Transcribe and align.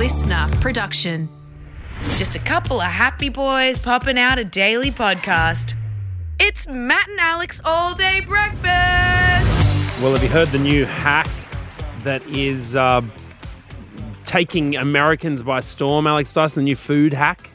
listener 0.00 0.48
production. 0.62 1.28
Just 2.16 2.34
a 2.34 2.38
couple 2.38 2.80
of 2.80 2.90
happy 2.90 3.28
boys 3.28 3.78
popping 3.78 4.18
out 4.18 4.38
a 4.38 4.44
daily 4.44 4.90
podcast. 4.90 5.74
It's 6.38 6.66
Matt 6.66 7.06
and 7.06 7.20
Alex 7.20 7.60
all 7.66 7.94
day 7.94 8.20
breakfast. 8.20 8.64
Well, 10.00 10.14
have 10.14 10.22
you 10.22 10.30
heard 10.30 10.48
the 10.48 10.58
new 10.58 10.86
hack 10.86 11.28
that 12.02 12.26
is 12.28 12.74
uh, 12.74 13.02
taking 14.24 14.74
Americans 14.74 15.42
by 15.42 15.60
storm, 15.60 16.06
Alex 16.06 16.32
Dyson? 16.32 16.60
The 16.60 16.64
new 16.64 16.76
food 16.76 17.12
hack? 17.12 17.50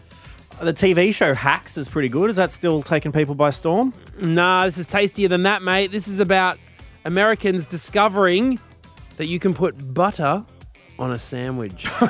The 0.61 0.71
TV 0.71 1.15
show 1.15 1.33
Hacks 1.33 1.79
is 1.79 1.89
pretty 1.89 2.09
good. 2.09 2.29
Is 2.29 2.35
that 2.35 2.51
still 2.51 2.83
taking 2.83 3.11
people 3.11 3.33
by 3.33 3.49
storm? 3.49 3.91
Nah, 4.19 4.65
this 4.65 4.77
is 4.77 4.85
tastier 4.85 5.29
than 5.29 5.41
that, 5.43 5.63
mate. 5.63 5.91
This 5.91 6.07
is 6.07 6.19
about 6.19 6.59
Americans 7.05 7.65
discovering 7.65 8.59
that 9.17 9.25
you 9.25 9.39
can 9.39 9.55
put 9.55 9.95
butter 9.95 10.45
on 10.99 11.11
a 11.11 11.19
sandwich. 11.19 11.87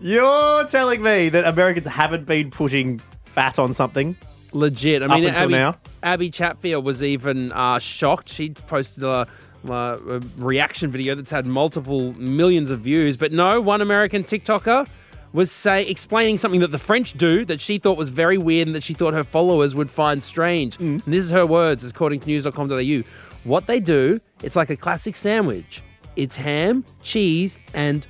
You're 0.00 0.64
telling 0.66 1.02
me 1.02 1.28
that 1.28 1.44
Americans 1.44 1.86
haven't 1.86 2.26
been 2.26 2.50
putting 2.50 3.00
fat 3.24 3.58
on 3.58 3.72
something? 3.72 4.16
Legit. 4.52 5.02
I 5.02 5.06
mean, 5.06 5.24
until 5.24 5.44
Abby, 5.44 5.52
now? 5.52 5.76
Abby 6.02 6.30
Chatfield 6.30 6.84
was 6.84 7.02
even 7.02 7.52
uh, 7.52 7.78
shocked. 7.78 8.28
She 8.28 8.50
posted 8.50 9.04
a, 9.04 9.26
a, 9.68 10.20
reaction 10.36 10.90
video 10.90 11.14
that's 11.14 11.30
had 11.30 11.46
multiple 11.46 12.12
millions 12.18 12.70
of 12.70 12.80
views. 12.80 13.16
But 13.16 13.32
no, 13.32 13.60
one 13.60 13.80
American 13.80 14.24
TikToker 14.24 14.86
was 15.32 15.50
say 15.50 15.86
explaining 15.86 16.36
something 16.36 16.60
that 16.60 16.72
the 16.72 16.78
French 16.78 17.14
do 17.14 17.44
that 17.46 17.60
she 17.60 17.78
thought 17.78 17.96
was 17.96 18.10
very 18.10 18.36
weird 18.36 18.68
and 18.68 18.74
that 18.74 18.82
she 18.82 18.92
thought 18.92 19.14
her 19.14 19.24
followers 19.24 19.74
would 19.74 19.90
find 19.90 20.22
strange. 20.22 20.76
Mm. 20.78 21.04
And 21.04 21.14
this 21.14 21.24
is 21.24 21.30
her 21.30 21.46
words, 21.46 21.88
according 21.88 22.20
to 22.20 22.26
news.com.au. 22.26 23.02
What 23.44 23.66
they 23.66 23.80
do, 23.80 24.20
it's 24.42 24.56
like 24.56 24.70
a 24.70 24.76
classic 24.76 25.16
sandwich. 25.16 25.82
It's 26.16 26.36
ham, 26.36 26.84
cheese, 27.02 27.58
and 27.74 28.06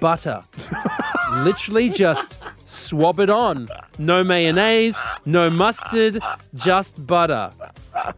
butter. 0.00 0.40
Literally 1.38 1.88
just 1.90 2.38
swab 2.66 3.20
it 3.20 3.30
on. 3.30 3.68
No 3.98 4.22
mayonnaise, 4.24 4.98
no 5.24 5.48
mustard, 5.50 6.20
just 6.54 7.06
butter. 7.06 7.50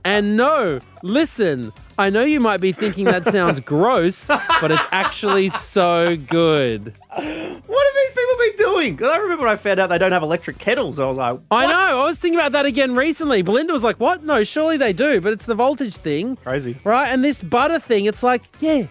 And 0.05 0.37
no, 0.37 0.81
listen, 1.03 1.73
I 1.99 2.11
know 2.11 2.23
you 2.25 2.39
might 2.41 2.59
be 2.61 2.73
thinking 2.73 3.05
that 3.07 3.25
sounds 3.27 3.61
gross, 3.75 4.27
but 4.27 4.71
it's 4.71 4.85
actually 4.91 5.49
so 5.51 6.17
good. 6.17 6.93
What 7.09 7.23
have 7.23 7.25
these 7.25 8.13
people 8.15 8.37
been 8.39 8.57
doing? 8.57 8.97
'Cause 8.97 9.11
I 9.11 9.17
remember 9.19 9.45
when 9.45 9.53
I 9.53 9.57
found 9.57 9.81
out 9.81 9.89
they 9.89 9.99
don't 9.99 10.13
have 10.13 10.23
electric 10.23 10.59
kettles. 10.59 10.99
I 11.01 11.07
was 11.07 11.19
like, 11.19 11.41
I 11.51 11.67
know, 11.67 12.01
I 12.01 12.05
was 12.05 12.19
thinking 12.19 12.39
about 12.39 12.53
that 12.53 12.67
again 12.67 12.95
recently. 12.95 13.43
Belinda 13.43 13.73
was 13.73 13.85
like, 13.85 13.99
What? 14.01 14.23
No, 14.25 14.43
surely 14.45 14.77
they 14.77 14.93
do, 14.93 15.21
but 15.21 15.33
it's 15.33 15.47
the 15.47 15.55
voltage 15.55 15.97
thing. 15.97 16.37
Crazy. 16.37 16.77
Right? 16.85 17.09
And 17.09 17.25
this 17.25 17.43
butter 17.43 17.79
thing, 17.79 18.05
it's 18.07 18.23
like, 18.23 18.43
yeah, 18.61 18.87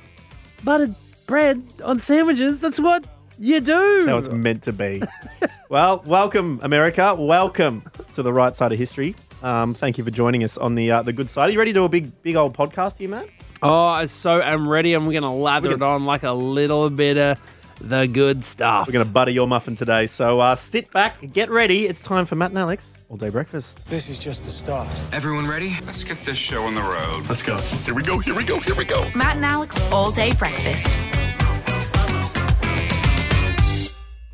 buttered 0.64 0.96
bread 1.26 1.62
on 1.84 2.00
sandwiches. 2.00 2.62
That's 2.62 2.80
what 2.80 3.06
you 3.38 3.60
do. 3.60 4.06
That's 4.06 4.10
How 4.10 4.18
it's 4.18 4.30
meant 4.30 4.64
to 4.64 4.74
be. 4.74 5.02
well, 5.70 6.04
welcome, 6.06 6.60
America. 6.64 7.16
Welcome 7.16 7.84
to 8.14 8.24
the 8.24 8.34
right 8.34 8.54
side 8.56 8.72
of 8.72 8.78
history. 8.78 9.16
Um, 9.42 9.74
thank 9.74 9.98
you 9.98 10.04
for 10.04 10.12
joining 10.12 10.44
us 10.44 10.58
on 10.58 10.76
the 10.76 10.92
uh, 10.92 11.02
the 11.02 11.14
good 11.14 11.30
side. 11.30 11.50
Are 11.50 11.52
you 11.52 11.60
ready 11.60 11.72
to 11.72 11.80
do 11.80 11.86
a 11.86 11.90
big, 11.90 12.22
big 12.22 12.36
old 12.36 12.56
podcast 12.56 12.98
here, 12.98 13.10
Matt? 13.10 13.30
Oh, 13.62 13.86
I 13.86 14.06
so 14.06 14.42
am 14.42 14.68
ready, 14.68 14.94
and 14.94 15.06
we're 15.06 15.20
gonna 15.20 15.36
lather 15.36 15.70
We're 15.70 15.76
it 15.76 15.82
on 15.82 16.06
like 16.06 16.24
a 16.24 16.32
little 16.32 16.90
bit 16.90 17.18
of 17.18 17.40
the 17.80 18.08
good 18.08 18.44
stuff. 18.44 18.88
We're 18.88 18.94
going 18.94 19.06
to 19.06 19.12
butter 19.12 19.32
your 19.32 19.48
muffin 19.48 19.76
today. 19.76 20.08
So 20.08 20.40
uh, 20.40 20.56
sit 20.56 20.92
back, 20.92 21.16
get 21.32 21.50
ready. 21.50 21.88
It's 21.88 22.02
time 22.02 22.26
for 22.26 22.36
Matt 22.36 22.52
and 22.52 22.60
Alex 22.60 22.98
all 23.10 23.18
day 23.18 23.30
breakfast. 23.30 23.86
This 23.88 24.10
is 24.10 24.20
just 24.20 24.46
the 24.46 24.52
start. 24.52 24.88
Everyone 25.12 25.48
ready? 25.48 25.74
Let's 25.86 26.04
get 26.04 26.24
this 26.26 26.38
show 26.38 26.64
on 26.64 26.76
the 26.76 26.82
road. 26.82 27.28
Let's 27.30 27.44
go. 27.44 27.58
Here 27.58 27.94
we 27.94 28.04
go. 28.04 28.20
Here 28.20 28.36
we 28.36 28.44
go. 28.44 28.60
Here 28.60 28.76
we 28.76 28.86
go. 28.86 29.10
Matt 29.16 29.38
and 29.38 29.46
Alex 29.46 29.92
all 29.92 30.12
day 30.12 30.32
breakfast. 30.34 30.98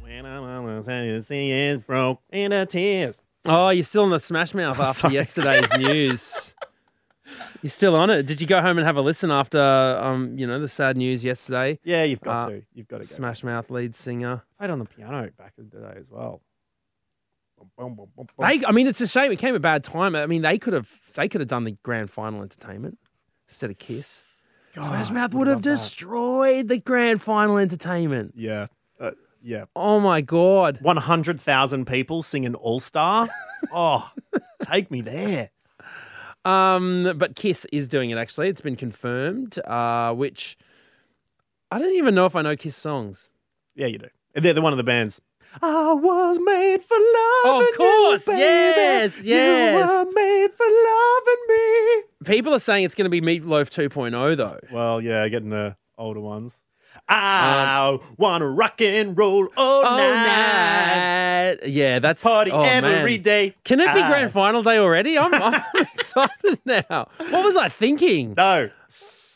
When 0.01 0.25
I'm 0.25 0.43
on 0.43 1.21
see 1.23 1.51
is 1.51 1.79
broke 1.79 2.21
in 2.31 2.51
a 2.51 2.65
tears. 2.65 3.21
Oh, 3.47 3.69
you're 3.69 3.83
still 3.83 4.05
in 4.05 4.09
the 4.09 4.19
smash 4.19 4.53
mouth 4.53 4.79
after 4.79 4.93
Sorry. 5.01 5.13
yesterday's 5.15 5.71
news. 5.77 6.55
You're 7.65 7.71
still 7.71 7.95
on 7.95 8.11
it. 8.11 8.27
Did 8.27 8.41
you 8.41 8.45
go 8.45 8.61
home 8.61 8.77
and 8.77 8.85
have 8.85 8.95
a 8.95 9.01
listen 9.01 9.31
after, 9.31 9.59
um, 9.59 10.37
you 10.37 10.45
know, 10.45 10.59
the 10.59 10.67
sad 10.67 10.97
news 10.97 11.23
yesterday? 11.23 11.79
Yeah, 11.83 12.03
you've 12.03 12.21
got 12.21 12.43
Uh, 12.43 12.49
to. 12.49 12.61
You've 12.75 12.87
got 12.87 12.97
to 13.01 13.07
go. 13.09 13.15
Smash 13.15 13.43
Mouth 13.43 13.71
lead 13.71 13.95
singer. 13.95 14.43
Played 14.59 14.69
on 14.69 14.77
the 14.77 14.85
piano 14.85 15.31
back 15.35 15.53
in 15.57 15.69
the 15.69 15.79
day 15.79 15.95
as 15.97 16.11
well. 16.11 16.43
They, 18.37 18.63
I 18.63 18.71
mean, 18.71 18.85
it's 18.85 19.01
a 19.01 19.07
shame 19.07 19.31
it 19.31 19.39
came 19.39 19.55
at 19.55 19.55
a 19.55 19.59
bad 19.59 19.83
time. 19.83 20.15
I 20.15 20.27
mean, 20.27 20.43
they 20.43 20.59
could 20.59 20.73
have, 20.73 20.91
they 21.15 21.27
could 21.27 21.41
have 21.41 21.47
done 21.47 21.63
the 21.63 21.71
grand 21.81 22.11
final 22.11 22.43
entertainment 22.43 22.99
instead 23.49 23.71
of 23.71 23.79
Kiss. 23.79 24.21
Smash 24.75 25.09
Mouth 25.09 25.33
would 25.33 25.47
have 25.47 25.55
love 25.57 25.63
that. 25.63 25.69
destroyed 25.77 26.67
the 26.67 26.77
grand 26.77 27.23
final 27.23 27.57
entertainment. 27.57 28.33
Yeah. 28.37 28.67
Uh, 28.99 29.11
yeah. 29.41 29.65
Oh 29.75 29.99
my 29.99 30.21
god! 30.21 30.77
100,000 30.81 31.87
people 31.87 32.21
singing 32.21 32.53
All 32.53 32.79
Star. 32.79 33.27
oh, 33.73 34.11
take 34.63 34.91
me 34.91 35.01
there. 35.01 35.49
Um, 36.45 37.13
but 37.17 37.35
Kiss 37.35 37.65
is 37.71 37.87
doing 37.87 38.11
it. 38.11 38.17
Actually, 38.17 38.49
it's 38.49 38.61
been 38.61 38.75
confirmed. 38.75 39.59
Uh, 39.65 40.13
which 40.13 40.57
I 41.71 41.79
don't 41.79 41.95
even 41.95 42.15
know 42.15 42.25
if 42.25 42.35
I 42.35 42.41
know 42.41 42.55
Kiss 42.55 42.75
songs. 42.75 43.31
Yeah, 43.75 43.87
you 43.87 43.97
do. 43.97 44.07
They're 44.33 44.53
the 44.53 44.61
one 44.61 44.73
of 44.73 44.77
the 44.77 44.83
bands. 44.83 45.21
I 45.61 45.93
was 45.93 46.37
made 46.39 46.81
for 46.83 46.97
love. 46.97 47.63
Of 47.63 47.75
course, 47.77 48.27
you, 48.27 48.33
baby. 48.33 48.41
yes, 48.41 49.23
yes. 49.23 49.89
You 49.89 49.95
were 49.95 50.11
made 50.11 50.51
for 50.53 50.65
loving 50.65 51.43
me. 51.47 52.03
People 52.25 52.53
are 52.53 52.59
saying 52.59 52.83
it's 52.83 52.95
going 52.95 53.09
to 53.09 53.09
be 53.09 53.21
Meatloaf 53.21 53.69
2.0 53.69 54.37
though. 54.37 54.59
Well, 54.71 55.01
yeah, 55.01 55.27
getting 55.29 55.49
the 55.49 55.77
older 55.97 56.19
ones. 56.19 56.65
I 57.07 57.99
wanna 58.17 58.47
rock 58.49 58.81
and 58.81 59.17
roll 59.17 59.47
all 59.57 59.85
Oh, 59.85 59.95
night. 59.97 61.59
nah. 61.61 61.67
Yeah, 61.67 61.99
that's 61.99 62.23
Party 62.23 62.51
oh, 62.51 62.61
every 62.61 63.13
man. 63.13 63.21
day. 63.21 63.55
Can 63.63 63.79
it 63.79 63.93
be 63.93 64.01
Ah. 64.01 64.07
grand 64.09 64.31
final 64.31 64.63
day 64.63 64.77
already? 64.77 65.17
I'm, 65.17 65.33
I'm 65.33 65.61
excited 65.75 66.59
now. 66.65 67.07
What 67.29 67.43
was 67.43 67.55
I 67.57 67.69
thinking? 67.69 68.33
No. 68.37 68.69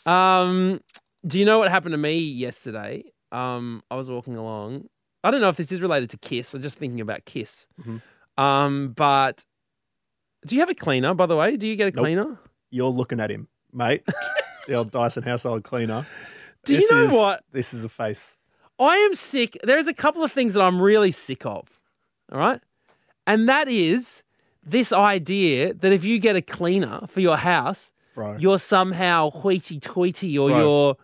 Um, 0.05 0.81
do 1.25 1.37
you 1.39 1.45
know 1.45 1.59
what 1.59 1.69
happened 1.69 1.93
to 1.93 1.97
me 1.97 2.17
yesterday? 2.17 3.03
Um, 3.31 3.83
I 3.91 3.95
was 3.95 4.09
walking 4.09 4.35
along. 4.35 4.85
I 5.23 5.31
don't 5.31 5.41
know 5.41 5.49
if 5.49 5.57
this 5.57 5.71
is 5.71 5.81
related 5.81 6.09
to 6.11 6.17
Kiss. 6.17 6.53
I'm 6.53 6.61
just 6.63 6.77
thinking 6.77 7.01
about 7.01 7.25
Kiss. 7.25 7.67
Mm-hmm. 7.81 7.97
Um, 8.43 8.93
but 8.95 9.43
do 10.47 10.55
you 10.55 10.61
have 10.61 10.69
a 10.69 10.75
cleaner, 10.75 11.13
by 11.13 11.25
the 11.25 11.35
way? 11.35 11.57
Do 11.57 11.67
you 11.67 11.75
get 11.75 11.93
a 11.93 11.95
Nope. 11.95 12.03
cleaner? 12.05 12.39
You're 12.71 12.89
looking 12.89 13.19
at 13.19 13.29
him, 13.29 13.47
mate. 13.73 14.03
the 14.67 14.75
old 14.75 14.91
Dyson 14.91 15.23
household 15.23 15.63
cleaner. 15.63 16.07
Do 16.65 16.73
you 16.75 16.87
know 16.91 17.03
is- 17.03 17.11
what? 17.13 17.43
This 17.51 17.73
is 17.73 17.83
a 17.83 17.89
face. 17.89 18.37
I 18.79 18.95
am 18.97 19.13
sick. 19.13 19.57
There's 19.63 19.87
a 19.87 19.93
couple 19.93 20.23
of 20.23 20.31
things 20.31 20.53
that 20.53 20.61
I'm 20.61 20.81
really 20.81 21.11
sick 21.11 21.45
of. 21.45 21.67
All 22.31 22.39
right. 22.39 22.61
And 23.27 23.49
that 23.49 23.67
is 23.67 24.23
this 24.63 24.93
idea 24.93 25.73
that 25.73 25.91
if 25.91 26.05
you 26.05 26.17
get 26.19 26.35
a 26.35 26.41
cleaner 26.41 27.01
for 27.07 27.19
your 27.19 27.37
house, 27.37 27.91
Bro. 28.15 28.37
you're 28.39 28.59
somehow 28.59 29.31
hoity 29.31 29.79
toity 29.79 30.37
or 30.37 30.49
Bro. 30.49 30.59
you're 30.59 30.95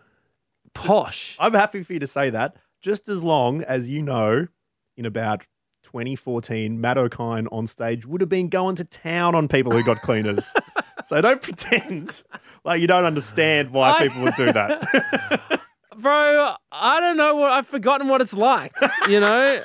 posh. 0.74 1.36
I'm 1.40 1.54
happy 1.54 1.84
for 1.84 1.94
you 1.94 2.00
to 2.00 2.08
say 2.08 2.30
that, 2.30 2.56
just 2.82 3.10
as 3.10 3.24
long 3.24 3.62
as 3.64 3.90
you 3.90 4.02
know 4.02 4.48
in 4.96 5.06
about 5.06 5.42
2014, 5.84 6.80
Matt 6.80 6.98
Okine 6.98 7.48
on 7.52 7.68
stage 7.68 8.06
would 8.06 8.22
have 8.22 8.30
been 8.30 8.48
going 8.50 8.76
to 8.76 8.84
town 8.86 9.36
on 9.36 9.48
people 9.48 9.72
who 9.72 9.84
got 9.84 10.02
cleaners. 10.02 10.54
so 11.04 11.20
don't 11.22 11.42
pretend 11.42 12.24
like 12.64 12.82
you 12.82 12.88
don't 12.88 13.06
understand 13.06 13.72
why 13.72 13.92
I- 13.92 14.08
people 14.08 14.24
would 14.24 14.36
do 14.36 14.52
that. 14.54 15.62
Bro, 15.98 16.54
I 16.72 17.00
don't 17.00 17.18
know 17.18 17.36
what 17.36 17.52
I've 17.52 17.68
forgotten 17.68 18.08
what 18.08 18.22
it's 18.22 18.34
like. 18.34 18.74
You 19.10 19.20
know? 19.20 19.64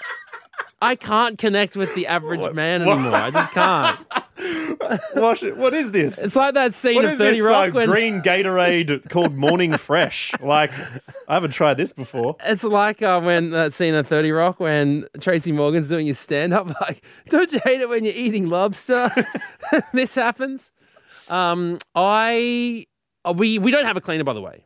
I 0.82 0.96
can't 0.96 1.36
connect 1.38 1.76
with 1.76 1.94
the 1.94 2.06
average 2.06 2.40
What- 2.40 2.54
man 2.54 2.84
what- 2.84 2.94
anymore. 2.94 3.14
I 3.14 3.30
just 3.30 3.50
can't. 3.50 3.98
what, 5.14 5.56
what 5.56 5.74
is 5.74 5.90
this? 5.90 6.18
It's 6.18 6.36
like 6.36 6.54
that 6.54 6.72
scene 6.72 6.94
what 6.94 7.04
of 7.04 7.12
is 7.12 7.18
30 7.18 7.30
this 7.36 7.46
Rock 7.46 7.68
uh, 7.68 7.72
when 7.72 7.88
green 7.88 8.22
Gatorade 8.22 9.08
called 9.10 9.36
Morning 9.36 9.76
Fresh? 9.76 10.32
Like, 10.40 10.70
I 11.28 11.34
haven't 11.34 11.50
tried 11.50 11.74
this 11.76 11.92
before. 11.92 12.36
It's 12.44 12.64
like 12.64 13.02
uh, 13.02 13.20
when 13.20 13.50
that 13.50 13.74
scene 13.74 13.94
of 13.94 14.06
30 14.06 14.32
Rock 14.32 14.58
when 14.60 15.06
Tracy 15.20 15.52
Morgan's 15.52 15.88
doing 15.88 16.06
his 16.06 16.18
stand 16.18 16.54
up. 16.54 16.70
Like, 16.80 17.04
don't 17.28 17.52
you 17.52 17.60
hate 17.62 17.82
it 17.82 17.88
when 17.88 18.04
you're 18.04 18.14
eating 18.14 18.48
lobster? 18.48 19.10
this 19.92 20.14
happens. 20.14 20.72
Um, 21.30 21.78
I 21.94 22.86
uh, 23.24 23.32
we 23.34 23.58
we 23.58 23.70
don't 23.70 23.86
have 23.86 23.96
a 23.96 24.00
cleaner 24.00 24.24
by 24.24 24.34
the 24.34 24.40
way, 24.40 24.64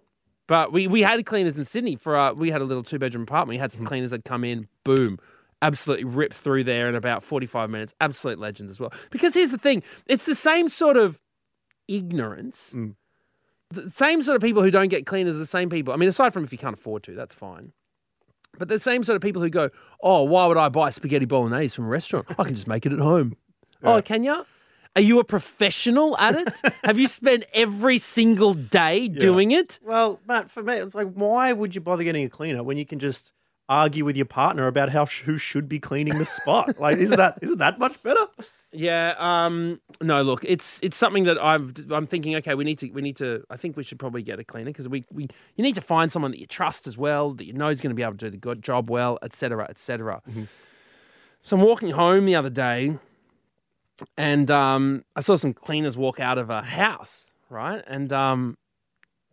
but 0.48 0.72
we 0.72 0.86
we 0.86 1.02
had 1.02 1.24
cleaners 1.26 1.58
in 1.58 1.64
Sydney 1.64 1.96
for 1.96 2.16
uh, 2.16 2.32
we 2.32 2.50
had 2.50 2.60
a 2.60 2.64
little 2.64 2.82
two 2.82 2.98
bedroom 2.98 3.22
apartment. 3.24 3.50
We 3.50 3.58
had 3.58 3.70
some 3.70 3.84
cleaners 3.84 4.10
that 4.10 4.24
come 4.24 4.44
in, 4.44 4.66
boom, 4.82 5.18
absolutely 5.62 6.04
rip 6.04 6.32
through 6.32 6.64
there 6.64 6.88
in 6.88 6.94
about 6.94 7.22
45 7.22 7.70
minutes. 7.70 7.94
Absolute 8.00 8.38
legends 8.38 8.70
as 8.70 8.80
well. 8.80 8.92
Because 9.10 9.34
here's 9.34 9.50
the 9.50 9.58
thing, 9.58 9.82
it's 10.06 10.26
the 10.26 10.34
same 10.34 10.68
sort 10.68 10.96
of 10.96 11.20
ignorance. 11.86 12.72
Mm. 12.74 12.96
The 13.70 13.90
same 13.90 14.22
sort 14.22 14.36
of 14.36 14.42
people 14.42 14.62
who 14.62 14.70
don't 14.70 14.88
get 14.88 15.04
cleaners 15.06 15.36
are 15.36 15.40
the 15.40 15.46
same 15.46 15.68
people. 15.68 15.92
I 15.92 15.96
mean, 15.96 16.08
aside 16.08 16.32
from 16.32 16.44
if 16.44 16.52
you 16.52 16.58
can't 16.58 16.74
afford 16.74 17.02
to, 17.04 17.14
that's 17.14 17.34
fine. 17.34 17.72
But 18.58 18.68
the 18.68 18.78
same 18.78 19.02
sort 19.02 19.16
of 19.16 19.22
people 19.22 19.42
who 19.42 19.50
go, 19.50 19.70
"Oh, 20.00 20.22
why 20.22 20.46
would 20.46 20.56
I 20.56 20.68
buy 20.68 20.90
spaghetti 20.90 21.24
bolognese 21.24 21.74
from 21.74 21.86
a 21.86 21.88
restaurant? 21.88 22.26
I 22.38 22.44
can 22.44 22.54
just 22.54 22.68
make 22.68 22.86
it 22.86 22.92
at 22.92 23.00
home." 23.00 23.36
Oh, 23.82 24.00
can 24.00 24.22
you? 24.22 24.46
Are 24.96 25.02
you 25.02 25.18
a 25.18 25.24
professional 25.24 26.16
at 26.18 26.36
it? 26.36 26.74
Have 26.84 26.98
you 26.98 27.08
spent 27.08 27.44
every 27.52 27.98
single 27.98 28.54
day 28.54 29.08
doing 29.08 29.50
it? 29.50 29.80
Well, 29.82 30.20
Matt, 30.26 30.50
for 30.50 30.62
me, 30.62 30.74
it's 30.74 30.94
like, 30.94 31.12
why 31.12 31.52
would 31.52 31.74
you 31.74 31.80
bother 31.80 32.04
getting 32.04 32.24
a 32.24 32.28
cleaner 32.30 32.62
when 32.62 32.76
you 32.76 32.86
can 32.86 33.00
just 33.00 33.32
argue 33.68 34.04
with 34.04 34.16
your 34.16 34.26
partner 34.26 34.66
about 34.66 34.90
how 34.90 35.04
sh- 35.04 35.22
who 35.22 35.38
should 35.38 35.68
be 35.68 35.78
cleaning 35.78 36.18
the 36.18 36.26
spot. 36.26 36.76
Like, 36.84 36.98
isn't 36.98 37.16
that 37.16 37.38
isn't 37.40 37.58
that 37.58 37.78
much 37.78 38.02
better? 38.02 38.26
Yeah. 38.72 39.14
Um. 39.18 39.80
No. 40.02 40.22
Look, 40.22 40.44
it's 40.44 40.80
it's 40.82 40.96
something 40.96 41.24
that 41.24 41.38
I've. 41.42 41.72
I'm 41.90 42.06
thinking. 42.06 42.34
Okay, 42.36 42.54
we 42.54 42.64
need 42.64 42.78
to. 42.78 42.90
We 42.90 43.00
need 43.00 43.16
to. 43.16 43.44
I 43.48 43.56
think 43.56 43.76
we 43.76 43.82
should 43.82 43.98
probably 43.98 44.22
get 44.22 44.38
a 44.38 44.44
cleaner 44.44 44.70
because 44.70 44.88
we 44.88 45.04
we. 45.10 45.28
You 45.56 45.62
need 45.62 45.76
to 45.76 45.80
find 45.80 46.10
someone 46.10 46.30
that 46.32 46.40
you 46.40 46.46
trust 46.46 46.86
as 46.86 46.98
well, 46.98 47.32
that 47.34 47.46
you 47.46 47.52
know 47.52 47.68
is 47.68 47.80
going 47.80 47.90
to 47.90 47.94
be 47.94 48.02
able 48.02 48.12
to 48.12 48.26
do 48.26 48.30
the 48.30 48.36
good 48.36 48.62
job 48.62 48.90
well, 48.90 49.18
etc. 49.22 49.66
etc. 49.70 50.22
So 51.40 51.56
I'm 51.56 51.62
walking 51.62 51.90
home 51.90 52.26
the 52.26 52.34
other 52.36 52.50
day, 52.50 52.98
and 54.16 54.50
um, 54.50 55.04
I 55.16 55.20
saw 55.20 55.36
some 55.36 55.52
cleaners 55.52 55.96
walk 55.96 56.20
out 56.20 56.38
of 56.38 56.50
a 56.50 56.62
house, 56.62 57.30
right? 57.50 57.82
And 57.86 58.12
um, 58.12 58.56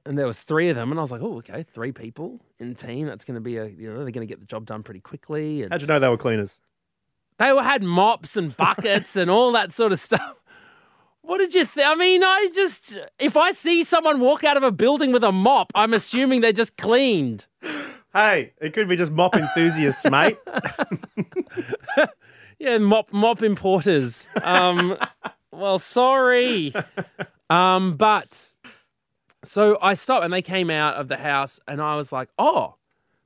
and 0.06 0.18
there 0.18 0.28
was 0.28 0.42
three 0.42 0.70
of 0.70 0.76
them, 0.76 0.92
and 0.92 1.00
I 1.00 1.02
was 1.02 1.12
like, 1.12 1.22
oh, 1.22 1.38
okay, 1.38 1.64
three 1.64 1.92
people 1.92 2.40
in 2.60 2.76
team. 2.76 3.08
That's 3.08 3.26
going 3.26 3.36
to 3.36 3.42
be 3.42 3.58
a. 3.58 3.68
You 3.68 3.90
know, 3.90 4.04
they're 4.04 4.12
going 4.12 4.28
to 4.28 4.32
get 4.32 4.40
the 4.40 4.46
job 4.46 4.66
done 4.66 4.84
pretty 4.84 5.02
quickly. 5.02 5.64
And 5.64 5.72
How'd 5.72 5.82
you 5.82 5.88
know 5.88 6.00
they 6.00 6.10
were 6.10 6.18
cleaners? 6.18 6.60
they 7.42 7.52
were, 7.52 7.64
had 7.64 7.84
mops 7.84 8.38
and 8.38 8.56
buckets 8.56 9.16
and 9.16 9.30
all 9.30 9.52
that 9.54 9.72
sort 9.72 9.92
of 9.92 10.00
stuff. 10.00 10.36
What 11.24 11.38
did 11.38 11.54
you 11.56 11.66
think? 11.66 11.88
I 11.88 11.96
mean, 11.96 12.24
I 12.24 12.50
just, 12.54 12.98
if 13.20 13.38
I 13.38 13.52
see 13.52 13.84
someone 13.84 14.20
walk 14.20 14.44
out 14.44 14.58
of 14.58 14.64
a 14.64 14.72
building 14.72 15.12
with 15.12 15.24
a 15.24 15.32
mop, 15.32 15.72
I'm 15.76 15.94
assuming 15.94 16.42
they 16.42 16.54
just 16.54 16.78
cleaned. 16.78 17.48
Hey, 18.14 18.54
it 18.60 18.74
could 18.74 18.88
be 18.90 18.96
just 18.96 19.12
mop 19.12 19.36
enthusiasts, 19.36 20.10
mate. 20.10 20.38
Yeah, 22.62 22.78
mop 22.78 23.12
mop 23.12 23.42
importers. 23.42 24.28
Um, 24.44 24.96
well, 25.52 25.80
sorry. 25.80 26.72
Um, 27.50 27.98
but 27.98 28.50
so 29.44 29.80
I 29.82 29.96
stopped 29.96 30.24
and 30.24 30.32
they 30.32 30.44
came 30.44 30.70
out 30.70 30.94
of 30.94 31.08
the 31.08 31.18
house 31.18 31.60
and 31.68 31.82
I 31.82 31.96
was 31.96 32.12
like, 32.12 32.30
oh, 32.38 32.76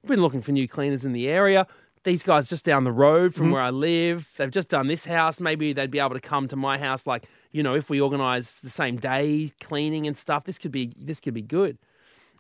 I've 0.02 0.08
been 0.08 0.22
looking 0.22 0.42
for 0.42 0.54
new 0.54 0.70
cleaners 0.70 1.04
in 1.04 1.12
the 1.12 1.28
area. 1.28 1.68
These 2.06 2.24
guys 2.24 2.48
just 2.48 2.64
down 2.64 2.86
the 2.86 2.94
road 2.94 3.36
from 3.36 3.52
where 3.52 3.62
I 3.62 3.72
live, 3.72 4.26
they've 4.38 4.50
just 4.50 4.70
done 4.70 4.88
this 4.88 5.04
house. 5.04 5.42
Maybe 5.42 5.74
they'd 5.74 5.92
be 5.92 6.00
able 6.00 6.12
to 6.12 6.22
come 6.22 6.48
to 6.48 6.56
my 6.56 6.78
house, 6.78 7.06
like 7.06 7.28
you 7.52 7.62
know, 7.62 7.76
if 7.76 7.90
we 7.90 8.00
organise 8.00 8.54
the 8.60 8.70
same 8.70 8.96
day 8.96 9.50
cleaning 9.60 10.08
and 10.08 10.16
stuff. 10.16 10.46
This 10.46 10.58
could 10.58 10.72
be 10.72 10.94
this 10.98 11.20
could 11.20 11.34
be 11.34 11.42
good. 11.42 11.78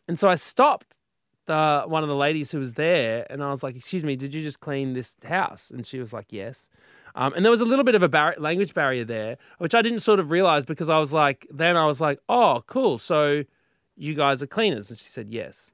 And 0.08 0.18
so 0.18 0.30
I 0.30 0.36
stopped 0.36 0.98
the 1.46 1.84
one 1.88 2.04
of 2.04 2.10
the 2.10 2.16
ladies 2.16 2.52
who 2.52 2.60
was 2.60 2.74
there, 2.74 3.26
and 3.30 3.44
I 3.44 3.50
was 3.50 3.64
like, 3.64 3.76
"Excuse 3.76 4.04
me, 4.04 4.16
did 4.16 4.34
you 4.34 4.42
just 4.42 4.60
clean 4.60 4.94
this 4.94 5.16
house?" 5.24 5.72
And 5.72 5.86
she 5.86 6.00
was 6.00 6.14
like, 6.14 6.28
"Yes." 6.30 6.68
Um, 7.16 7.34
and 7.34 7.46
there 7.46 7.52
was 7.52 7.62
a 7.62 7.66
little 7.66 7.86
bit 7.86 7.96
of 7.96 8.04
a 8.04 8.10
bar- 8.10 8.36
language 8.38 8.74
barrier 8.74 9.06
there, 9.06 9.38
which 9.60 9.74
I 9.74 9.82
didn't 9.82 10.02
sort 10.02 10.20
of 10.20 10.32
realize 10.32 10.66
because 10.66 10.90
I 10.90 11.00
was 11.00 11.14
like, 11.14 11.48
then 11.50 11.78
I 11.78 11.86
was 11.86 12.02
like, 12.02 12.20
"Oh, 12.28 12.64
cool. 12.68 12.98
So 12.98 13.46
you 13.96 14.14
guys 14.14 14.44
are 14.44 14.48
cleaners?" 14.48 14.90
And 14.90 15.00
she 15.00 15.06
said, 15.06 15.30
"Yes." 15.30 15.72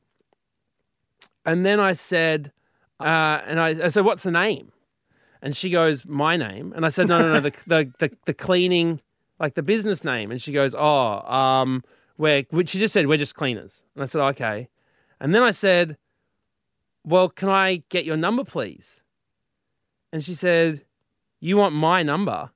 And 1.46 1.66
then 1.66 1.80
I 1.80 1.94
said, 1.94 2.52
uh, 3.00 3.42
and 3.48 3.60
I, 3.60 3.70
I 3.86 3.88
said, 3.88 4.06
"What's 4.06 4.24
the 4.24 4.32
name?" 4.32 4.72
And 5.42 5.58
she 5.58 5.72
goes, 5.72 6.06
"My 6.06 6.38
name." 6.38 6.74
And 6.76 6.86
I 6.86 6.90
said, 6.90 7.08
"No, 7.08 7.18
no, 7.18 7.34
no, 7.34 7.40
the 7.40 7.54
the 7.68 7.92
the, 7.98 8.12
the 8.26 8.34
cleaning, 8.34 9.02
like 9.40 9.56
the 9.56 9.64
business 9.64 10.04
name." 10.04 10.30
And 10.30 10.42
she 10.42 10.52
goes, 10.52 10.76
"Oh, 10.78 11.22
um, 11.22 11.84
we're," 12.18 12.44
which 12.52 12.70
she 12.70 12.80
just 12.80 12.94
said, 12.94 13.08
"We're 13.08 13.18
just 13.18 13.36
cleaners." 13.36 13.84
And 13.96 14.04
I 14.04 14.06
said, 14.06 14.22
"Okay." 14.22 14.70
And 15.22 15.34
then 15.34 15.44
I 15.44 15.52
said, 15.52 15.98
Well, 17.06 17.30
can 17.30 17.48
I 17.48 17.84
get 17.90 18.04
your 18.04 18.18
number, 18.18 18.44
please? 18.44 19.02
And 20.12 20.22
she 20.24 20.34
said, 20.34 20.84
You 21.40 21.56
want 21.56 21.76
my 21.76 22.04
number? 22.04 22.50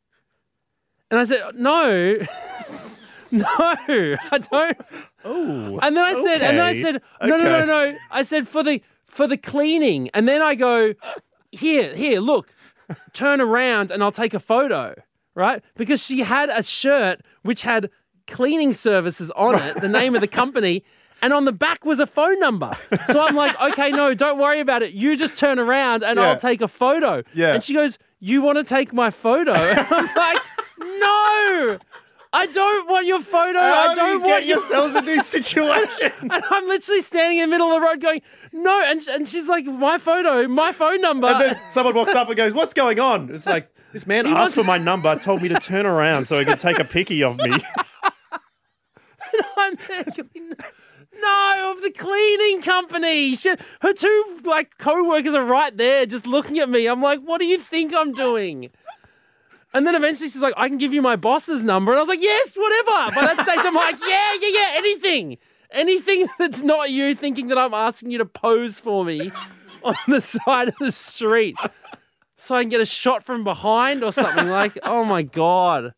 And 1.10 1.20
I 1.20 1.24
said, 1.24 1.56
No, 1.56 2.18
no, 3.32 3.46
I 3.48 4.40
don't. 4.52 4.78
Oh. 5.24 5.80
And 5.82 5.96
then 5.96 6.04
I 6.04 6.14
said, 6.22 6.42
and 6.42 6.58
then 6.58 6.66
I 6.66 6.74
said, 6.74 7.02
no, 7.22 7.38
no, 7.38 7.44
no, 7.44 7.66
no. 7.66 7.98
I 8.12 8.22
said 8.22 8.48
for 8.48 8.62
the 8.62 8.82
for 9.06 9.28
the 9.28 9.38
cleaning. 9.38 10.10
And 10.14 10.28
then 10.28 10.42
I 10.42 10.56
go, 10.56 10.94
here, 11.52 11.96
here, 11.96 12.20
look, 12.20 12.54
turn 13.14 13.42
around 13.42 13.92
and 13.92 14.04
I'll 14.04 14.12
take 14.12 14.34
a 14.34 14.40
photo, 14.40 14.94
right? 15.34 15.64
Because 15.76 16.04
she 16.04 16.20
had 16.20 16.50
a 16.50 16.62
shirt 16.62 17.22
which 17.42 17.64
had 17.64 17.90
cleaning 18.28 18.74
services 18.74 19.32
on 19.32 19.56
it, 19.56 19.82
the 19.82 19.90
name 19.90 20.16
of 20.16 20.22
the 20.22 20.28
company. 20.42 20.84
And 21.25 21.33
on 21.33 21.45
the 21.45 21.51
back 21.51 21.83
was 21.83 22.00
a 22.00 22.06
phone 22.06 22.39
number. 22.39 22.77
So 23.07 23.19
I'm 23.25 23.36
like, 23.36 23.60
okay, 23.72 23.89
no, 23.89 24.13
don't 24.13 24.38
worry 24.38 24.60
about 24.60 24.83
it. 24.83 24.94
You 24.94 25.18
just 25.18 25.36
turn 25.36 25.57
around 25.57 26.04
and 26.04 26.19
Yeah. 26.19 26.27
I'll 26.30 26.38
take 26.39 26.62
a 26.62 26.68
photo. 26.68 27.24
Yeah. 27.33 27.54
And 27.56 27.63
she 27.63 27.74
goes, 27.74 27.98
You 28.19 28.44
want 28.44 28.60
to 28.60 28.63
take 28.63 28.94
my 28.94 29.10
photo? 29.10 29.54
And 29.56 29.80
I'm 29.89 30.10
like, 30.16 30.38
No, 30.80 31.80
I 32.31 32.45
don't 32.45 32.88
want 32.88 33.07
your 33.07 33.22
photo. 33.22 33.60
How 33.60 33.89
I 33.89 33.95
do 33.95 34.01
you 34.01 34.07
don't 34.07 34.19
get 34.24 34.30
want 34.30 34.45
your 34.45 34.57
yourselves 34.60 34.95
in 34.95 35.06
these 35.06 35.25
situations? 35.25 36.13
and 36.22 36.31
I'm 36.31 36.68
literally 36.68 37.01
standing 37.01 37.39
in 37.39 37.50
the 37.50 37.54
middle 37.56 37.71
of 37.74 37.81
the 37.81 37.88
road 37.88 38.01
going, 38.01 38.21
no. 38.54 38.83
And, 38.86 39.01
and 39.07 39.28
she's 39.28 39.48
like, 39.48 39.66
my 39.66 39.98
photo, 39.98 40.48
my 40.48 40.74
phone 40.74 41.01
number. 41.01 41.28
And 41.28 41.42
then 41.42 41.60
someone 41.71 41.95
walks 41.95 42.13
up 42.13 42.28
and 42.28 42.38
goes, 42.38 42.54
"What's 42.54 42.74
going 42.75 43.00
on?" 43.00 43.33
It's 43.33 43.48
like 43.48 43.69
this 43.94 44.06
man 44.06 44.28
asked 44.28 44.36
wants- 44.38 44.56
for 44.56 44.63
my 44.63 44.78
number, 44.78 45.18
told 45.18 45.42
me 45.42 45.48
to 45.50 45.60
turn 45.60 45.86
around 45.88 46.25
so 46.25 46.38
he 46.38 46.45
could 46.45 46.60
take 46.60 46.78
a 46.78 46.83
picky 46.86 47.24
of 47.24 47.38
me. 47.38 47.51
And 49.33 49.44
I'm 49.57 49.75
there 49.88 50.04
going, 50.04 50.54
no, 51.22 51.74
of 51.76 51.82
the 51.82 51.92
cleaning 51.92 52.62
company. 52.62 53.36
She, 53.36 53.54
her 53.82 53.94
two 53.94 54.40
like 54.44 54.78
co-workers 54.78 55.34
are 55.34 55.46
right 55.46 55.76
there 55.76 56.06
just 56.06 56.26
looking 56.26 56.60
at 56.60 56.70
me. 56.70 56.88
I'm 56.88 57.02
like, 57.02 57.20
what 57.22 57.40
do 57.40 57.46
you 57.46 57.58
think 57.58 57.94
I'm 57.94 58.14
doing? 58.14 58.70
And 59.74 59.86
then 59.86 59.94
eventually 59.94 60.30
she's 60.30 60.42
like, 60.42 60.54
I 60.56 60.70
can 60.70 60.78
give 60.78 60.94
you 60.94 61.02
my 61.02 61.18
boss's 61.18 61.64
number. 61.64 61.92
And 61.92 62.00
I 62.00 62.02
was 62.02 62.08
like, 62.08 62.22
yes, 62.22 62.56
whatever. 62.56 63.14
By 63.14 63.34
that 63.34 63.46
stage, 63.46 63.60
I'm 63.60 63.74
like, 63.76 64.00
yeah, 64.08 64.34
yeah, 64.40 64.48
yeah, 64.48 64.70
anything. 64.76 65.38
Anything 65.70 66.28
that's 66.40 66.62
not 66.62 66.92
you 66.92 67.14
thinking 67.14 67.50
that 67.50 67.58
I'm 67.58 67.74
asking 67.74 68.12
you 68.12 68.18
to 68.20 68.26
pose 68.26 68.80
for 68.80 69.04
me 69.04 69.32
on 69.84 69.96
the 70.08 70.22
side 70.22 70.70
of 70.70 70.76
the 70.80 70.94
street 70.94 71.58
so 72.38 72.56
I 72.56 72.64
can 72.64 72.70
get 72.70 72.80
a 72.80 72.86
shot 72.86 73.24
from 73.26 73.44
behind 73.44 74.04
or 74.04 74.14
something. 74.14 74.50
Like, 74.50 74.78
oh 74.84 75.04
my 75.04 75.24
God. 75.24 75.94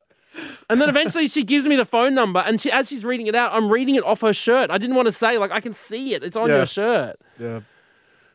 And 0.69 0.79
then 0.81 0.89
eventually 0.89 1.27
she 1.27 1.43
gives 1.43 1.65
me 1.65 1.75
the 1.75 1.85
phone 1.85 2.13
number, 2.13 2.39
and 2.39 2.59
she, 2.59 2.71
as 2.71 2.87
she's 2.89 3.03
reading 3.05 3.27
it 3.27 3.35
out, 3.35 3.53
I'm 3.53 3.71
reading 3.71 3.95
it 3.95 4.03
off 4.03 4.21
her 4.21 4.33
shirt. 4.33 4.69
I 4.69 4.77
didn't 4.77 4.95
want 4.95 5.07
to 5.07 5.11
say, 5.11 5.37
like, 5.37 5.51
I 5.51 5.59
can 5.61 5.73
see 5.73 6.13
it. 6.13 6.23
It's 6.23 6.35
on 6.37 6.49
Yeah. 6.49 6.57
your 6.57 6.65
shirt. 6.65 7.15
Yeah. 7.39 7.61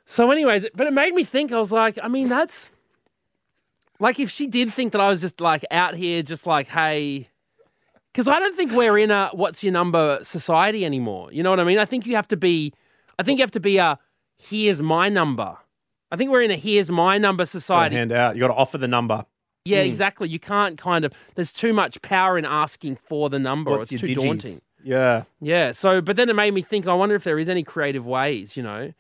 So, 0.06 0.30
anyways, 0.30 0.66
but 0.74 0.86
it 0.86 0.92
made 0.92 1.14
me 1.14 1.24
think. 1.24 1.52
I 1.52 1.58
was 1.58 1.70
like, 1.72 1.98
I 2.02 2.08
mean, 2.08 2.28
that's 2.28 2.70
like 4.00 4.18
if 4.18 4.30
she 4.30 4.46
did 4.46 4.72
think 4.72 4.92
that 4.92 5.00
I 5.00 5.08
was 5.08 5.20
just 5.20 5.40
like 5.40 5.64
out 5.70 5.94
here, 5.94 6.22
just 6.22 6.46
like, 6.46 6.68
hey, 6.68 7.28
because 8.12 8.26
I 8.28 8.38
don't 8.40 8.56
think 8.56 8.72
we're 8.72 8.98
in 8.98 9.10
a 9.10 9.30
what's 9.32 9.62
your 9.62 9.72
number 9.72 10.18
society 10.22 10.84
anymore. 10.84 11.32
You 11.32 11.42
know 11.42 11.50
what 11.50 11.60
I 11.60 11.64
mean? 11.64 11.78
I 11.78 11.84
think 11.84 12.04
you 12.06 12.16
have 12.16 12.28
to 12.28 12.36
be, 12.36 12.72
I 13.18 13.22
think 13.22 13.38
you 13.38 13.42
have 13.42 13.52
to 13.52 13.60
be 13.60 13.78
a 13.78 13.98
here's 14.36 14.80
my 14.82 15.08
number. 15.08 15.56
I 16.10 16.16
think 16.16 16.30
we're 16.30 16.42
in 16.42 16.50
a 16.50 16.56
here's 16.56 16.90
my 16.90 17.16
number 17.16 17.46
society. 17.46 17.96
hand 17.96 18.12
out. 18.12 18.34
You 18.34 18.40
got 18.40 18.48
to 18.48 18.54
offer 18.54 18.76
the 18.78 18.88
number. 18.88 19.24
Yeah, 19.64 19.80
hmm. 19.80 19.86
exactly. 19.86 20.28
You 20.28 20.38
can't 20.38 20.78
kind 20.78 21.04
of. 21.04 21.12
There's 21.34 21.52
too 21.52 21.72
much 21.72 22.00
power 22.02 22.38
in 22.38 22.44
asking 22.44 22.96
for 22.96 23.30
the 23.30 23.38
number. 23.38 23.70
What's 23.70 23.92
it's 23.92 24.00
too 24.00 24.08
digis? 24.08 24.14
daunting. 24.14 24.60
Yeah. 24.82 25.24
Yeah. 25.40 25.72
So, 25.72 26.00
but 26.00 26.16
then 26.16 26.28
it 26.28 26.34
made 26.34 26.52
me 26.52 26.62
think. 26.62 26.86
I 26.86 26.94
wonder 26.94 27.14
if 27.14 27.24
there 27.24 27.38
is 27.38 27.48
any 27.48 27.62
creative 27.62 28.06
ways. 28.06 28.56
You 28.56 28.62
know, 28.62 28.92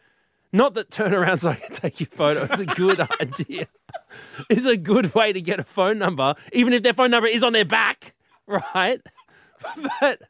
not 0.52 0.74
that 0.74 0.90
turn 0.90 1.14
around 1.14 1.38
so 1.38 1.50
I 1.50 1.54
can 1.56 1.74
take 1.74 2.00
your 2.00 2.08
photo 2.08 2.44
is 2.52 2.60
a 2.60 2.66
good 2.66 3.00
idea. 3.20 3.66
It's 4.48 4.66
a 4.66 4.76
good 4.76 5.14
way 5.14 5.32
to 5.32 5.40
get 5.40 5.58
a 5.58 5.64
phone 5.64 5.98
number, 5.98 6.34
even 6.52 6.72
if 6.72 6.82
their 6.82 6.94
phone 6.94 7.10
number 7.10 7.28
is 7.28 7.42
on 7.42 7.52
their 7.52 7.64
back, 7.64 8.14
right? 8.46 9.00
But 10.00 10.22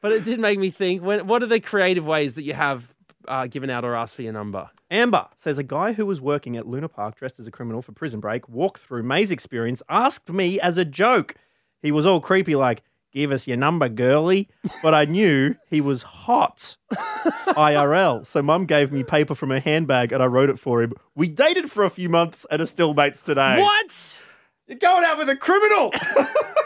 but 0.00 0.12
it 0.12 0.24
did 0.24 0.38
make 0.38 0.58
me 0.58 0.70
think. 0.70 1.02
When, 1.02 1.26
what 1.26 1.42
are 1.42 1.46
the 1.46 1.60
creative 1.60 2.06
ways 2.06 2.34
that 2.34 2.42
you 2.42 2.54
have 2.54 2.94
uh, 3.28 3.46
given 3.46 3.70
out 3.70 3.84
or 3.84 3.94
asked 3.94 4.14
for 4.14 4.22
your 4.22 4.32
number? 4.32 4.70
Amber 4.90 5.26
says 5.36 5.58
a 5.58 5.62
guy 5.64 5.92
who 5.92 6.06
was 6.06 6.20
working 6.20 6.56
at 6.56 6.66
Luna 6.66 6.88
Park 6.88 7.16
dressed 7.16 7.38
as 7.38 7.46
a 7.46 7.50
criminal 7.50 7.82
for 7.82 7.92
prison 7.92 8.20
break 8.20 8.48
walked 8.48 8.82
through 8.82 9.02
maze 9.02 9.32
experience, 9.32 9.82
asked 9.88 10.30
me 10.30 10.60
as 10.60 10.78
a 10.78 10.84
joke. 10.84 11.34
He 11.82 11.92
was 11.92 12.06
all 12.06 12.20
creepy, 12.20 12.54
like, 12.54 12.82
give 13.12 13.32
us 13.32 13.46
your 13.46 13.56
number, 13.56 13.88
girly. 13.88 14.48
But 14.82 14.94
I 14.94 15.06
knew 15.06 15.54
he 15.68 15.80
was 15.80 16.02
hot 16.02 16.76
IRL. 16.92 18.26
So 18.26 18.42
mum 18.42 18.66
gave 18.66 18.92
me 18.92 19.02
paper 19.02 19.34
from 19.34 19.50
her 19.50 19.60
handbag 19.60 20.12
and 20.12 20.22
I 20.22 20.26
wrote 20.26 20.50
it 20.50 20.58
for 20.58 20.82
him. 20.82 20.92
We 21.14 21.28
dated 21.28 21.70
for 21.70 21.84
a 21.84 21.90
few 21.90 22.08
months 22.08 22.46
and 22.50 22.60
are 22.60 22.66
still 22.66 22.94
mates 22.94 23.22
today. 23.22 23.60
What? 23.60 24.22
You're 24.66 24.78
going 24.78 25.04
out 25.04 25.18
with 25.18 25.30
a 25.30 25.36
criminal. 25.36 25.92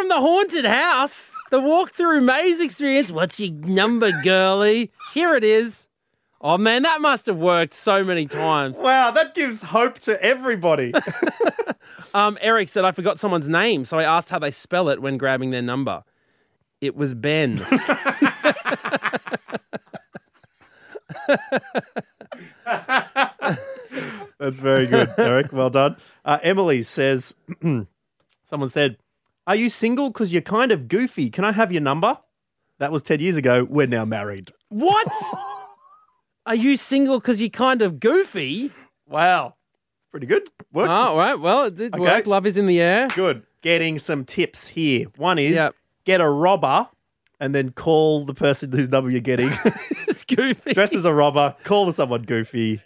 From 0.00 0.08
the 0.08 0.16
haunted 0.18 0.64
house, 0.64 1.36
the 1.50 1.60
walk-through 1.60 2.22
maze 2.22 2.58
experience. 2.58 3.10
What's 3.10 3.38
your 3.38 3.52
number, 3.52 4.10
girly? 4.22 4.90
Here 5.12 5.34
it 5.34 5.44
is. 5.44 5.88
Oh 6.40 6.56
man, 6.56 6.84
that 6.84 7.02
must 7.02 7.26
have 7.26 7.36
worked 7.36 7.74
so 7.74 8.02
many 8.02 8.24
times. 8.24 8.78
wow, 8.78 9.10
that 9.10 9.34
gives 9.34 9.60
hope 9.60 9.98
to 10.00 10.18
everybody. 10.24 10.94
Um, 12.14 12.38
Eric 12.40 12.70
said 12.70 12.86
I 12.86 12.92
forgot 12.92 13.18
someone's 13.18 13.50
name, 13.50 13.84
so 13.84 13.98
I 13.98 14.04
asked 14.04 14.30
how 14.30 14.38
they 14.38 14.50
spell 14.50 14.88
it 14.88 15.02
when 15.02 15.18
grabbing 15.18 15.50
their 15.50 15.60
number. 15.60 16.02
It 16.80 16.96
was 16.96 17.12
Ben. 17.12 17.56
That's 24.38 24.58
very 24.58 24.86
good, 24.86 25.10
Eric. 25.18 25.52
Well 25.52 25.68
done. 25.68 25.96
Uh, 26.24 26.38
Emily 26.42 26.82
says, 26.84 27.34
someone 28.44 28.70
said, 28.70 28.96
Are 29.50 29.56
you 29.56 29.68
single? 29.68 30.10
Because 30.10 30.32
you're 30.32 30.42
kind 30.42 30.70
of 30.70 30.86
goofy. 30.86 31.28
Can 31.28 31.44
I 31.44 31.50
have 31.50 31.72
your 31.72 31.80
number? 31.82 32.16
That 32.78 32.92
was 32.92 33.02
10 33.02 33.18
years 33.18 33.36
ago. 33.36 33.66
We're 33.68 33.88
now 33.88 34.04
married. 34.04 34.52
what? 34.68 35.08
Are 36.46 36.54
you 36.54 36.76
single 36.76 37.18
because 37.18 37.40
you're 37.40 37.50
kind 37.50 37.82
of 37.82 37.98
goofy? 37.98 38.70
Wow. 39.08 39.56
It's 39.98 40.10
pretty 40.12 40.28
good. 40.28 40.48
Worked. 40.72 40.90
all 40.92 41.16
right. 41.18 41.34
Well, 41.34 41.64
it 41.64 41.74
did 41.74 41.92
Okay. 41.94 42.00
work. 42.00 42.28
Love 42.28 42.46
is 42.46 42.56
in 42.56 42.66
the 42.68 42.80
air. 42.80 43.08
Good. 43.08 43.42
Getting 43.60 43.98
some 43.98 44.24
tips 44.24 44.68
here. 44.68 45.06
One 45.16 45.36
is 45.40 45.56
Yep. 45.56 45.74
get 46.04 46.20
a 46.20 46.28
robber 46.30 46.86
and 47.40 47.52
then 47.52 47.70
call 47.72 48.24
the 48.26 48.34
person 48.34 48.70
whose 48.70 48.88
number 48.88 49.10
you're 49.10 49.20
getting. 49.20 49.50
It's 50.06 50.22
goofy. 50.24 50.74
Dress 50.74 50.94
as 50.94 51.04
a 51.04 51.12
robber, 51.14 51.56
call 51.64 51.90
someone 51.92 52.22
goofy, 52.22 52.80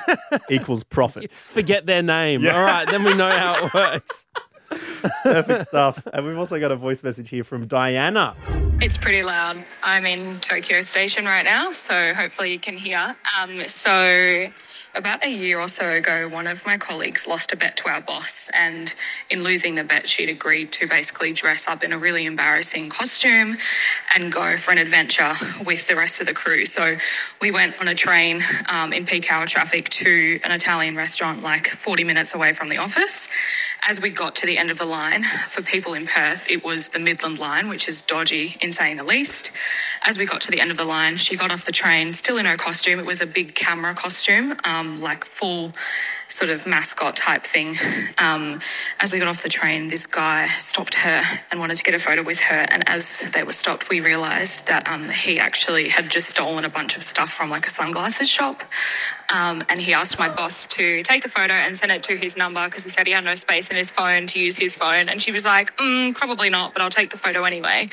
equals 0.50 0.82
profits. 0.84 1.52
Forget 1.52 1.86
their 1.86 2.02
name. 2.02 2.46
All 2.46 2.62
right, 2.62 2.86
then 2.90 3.04
we 3.04 3.14
know 3.14 3.30
how 3.30 3.66
it 3.66 3.74
works. 3.74 4.26
Perfect 5.22 5.68
stuff. 5.68 6.02
And 6.12 6.26
we've 6.26 6.38
also 6.38 6.58
got 6.60 6.72
a 6.72 6.76
voice 6.76 7.02
message 7.02 7.28
here 7.28 7.44
from 7.44 7.66
Diana. 7.66 8.34
It's 8.80 8.96
pretty 8.96 9.22
loud. 9.22 9.62
I'm 9.82 10.06
in 10.06 10.40
Tokyo 10.40 10.82
Station 10.82 11.24
right 11.24 11.44
now, 11.44 11.72
so 11.72 12.14
hopefully 12.14 12.52
you 12.52 12.58
can 12.58 12.76
hear. 12.76 13.16
Um, 13.38 13.68
so, 13.68 14.48
about 14.94 15.24
a 15.24 15.30
year 15.30 15.60
or 15.60 15.68
so 15.68 15.90
ago, 15.90 16.28
one 16.28 16.46
of 16.46 16.66
my 16.66 16.76
colleagues 16.76 17.26
lost 17.26 17.52
a 17.52 17.56
bet 17.56 17.76
to 17.78 17.88
our 17.88 18.00
boss, 18.00 18.50
and 18.54 18.94
in 19.30 19.44
losing 19.44 19.74
the 19.74 19.84
bet, 19.84 20.08
she'd 20.08 20.28
agreed 20.28 20.72
to 20.72 20.86
basically 20.86 21.32
dress 21.32 21.68
up 21.68 21.82
in 21.82 21.92
a 21.92 21.98
really 21.98 22.26
embarrassing 22.26 22.90
costume 22.90 23.56
and 24.16 24.32
go 24.32 24.56
for 24.56 24.72
an 24.72 24.78
adventure 24.78 25.32
with 25.64 25.86
the 25.88 25.96
rest 25.96 26.20
of 26.20 26.26
the 26.26 26.34
crew. 26.34 26.64
So, 26.64 26.96
we 27.40 27.50
went 27.50 27.80
on 27.80 27.88
a 27.88 27.94
train 27.94 28.42
um, 28.68 28.92
in 28.92 29.06
peak 29.06 29.30
hour 29.32 29.46
traffic 29.46 29.88
to 29.90 30.40
an 30.44 30.52
Italian 30.52 30.96
restaurant 30.96 31.42
like 31.42 31.66
40 31.68 32.04
minutes 32.04 32.34
away 32.34 32.52
from 32.52 32.68
the 32.68 32.78
office. 32.78 33.28
As 33.88 34.00
we 34.00 34.10
got 34.10 34.36
to 34.36 34.46
the 34.46 34.58
end 34.58 34.70
of 34.70 34.78
the 34.78 34.84
line, 34.84 35.24
for 35.48 35.62
people 35.62 35.94
in 35.94 36.06
Perth, 36.06 36.50
it 36.50 36.64
was 36.64 36.88
the 36.88 36.98
Midland 36.98 37.38
line, 37.38 37.68
which 37.68 37.88
is 37.88 38.02
dodgy 38.02 38.56
in 38.60 38.72
saying 38.72 38.96
the 38.96 39.04
least. 39.04 39.50
As 40.04 40.18
we 40.18 40.26
got 40.26 40.40
to 40.42 40.50
the 40.50 40.60
end 40.60 40.70
of 40.70 40.76
the 40.76 40.84
line, 40.84 41.16
she 41.16 41.36
got 41.36 41.50
off 41.50 41.64
the 41.64 41.72
train, 41.72 42.12
still 42.12 42.36
in 42.36 42.46
her 42.46 42.56
costume. 42.56 42.98
It 42.98 43.06
was 43.06 43.20
a 43.20 43.26
big 43.26 43.54
camera 43.54 43.94
costume, 43.94 44.54
um, 44.64 44.79
like 45.00 45.24
full 45.24 45.72
sort 46.28 46.50
of 46.50 46.66
mascot 46.66 47.16
type 47.16 47.42
thing. 47.44 47.74
Um, 48.18 48.60
as 49.00 49.12
we 49.12 49.18
got 49.18 49.28
off 49.28 49.42
the 49.42 49.48
train, 49.48 49.88
this 49.88 50.06
guy 50.06 50.48
stopped 50.58 50.94
her 50.94 51.22
and 51.50 51.60
wanted 51.60 51.76
to 51.76 51.82
get 51.82 51.94
a 51.94 51.98
photo 51.98 52.22
with 52.22 52.40
her. 52.40 52.66
And 52.70 52.88
as 52.88 53.30
they 53.32 53.42
were 53.42 53.52
stopped, 53.52 53.88
we 53.88 54.00
realised 54.00 54.66
that 54.68 54.88
um, 54.88 55.08
he 55.08 55.38
actually 55.38 55.88
had 55.88 56.10
just 56.10 56.28
stolen 56.28 56.64
a 56.64 56.68
bunch 56.68 56.96
of 56.96 57.02
stuff 57.02 57.30
from 57.30 57.50
like 57.50 57.66
a 57.66 57.70
sunglasses 57.70 58.28
shop. 58.28 58.62
Um, 59.34 59.64
and 59.68 59.80
he 59.80 59.92
asked 59.92 60.18
my 60.18 60.28
boss 60.28 60.66
to 60.68 61.02
take 61.02 61.22
the 61.22 61.28
photo 61.28 61.54
and 61.54 61.76
send 61.76 61.92
it 61.92 62.02
to 62.04 62.16
his 62.16 62.36
number 62.36 62.64
because 62.66 62.84
he 62.84 62.90
said 62.90 63.06
he 63.06 63.12
had 63.12 63.24
no 63.24 63.34
space 63.34 63.70
in 63.70 63.76
his 63.76 63.90
phone 63.90 64.26
to 64.28 64.40
use 64.40 64.58
his 64.58 64.76
phone. 64.76 65.08
And 65.08 65.20
she 65.20 65.32
was 65.32 65.44
like, 65.44 65.76
mm, 65.76 66.14
probably 66.14 66.50
not, 66.50 66.72
but 66.72 66.82
I'll 66.82 66.90
take 66.90 67.10
the 67.10 67.18
photo 67.18 67.44
anyway. 67.44 67.88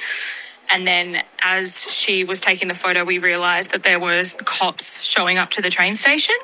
And 0.70 0.86
then 0.86 1.24
as 1.50 1.92
she 1.94 2.26
was 2.26 2.40
taking 2.42 2.68
the 2.68 2.74
photo, 2.74 3.06
we 3.06 3.20
realised 3.20 3.72
that 3.72 3.84
there 3.84 4.00
was 4.00 4.36
cops 4.44 5.02
showing 5.04 5.38
up 5.38 5.50
to 5.52 5.62
the 5.62 5.70
train 5.70 5.96
station. 5.96 6.36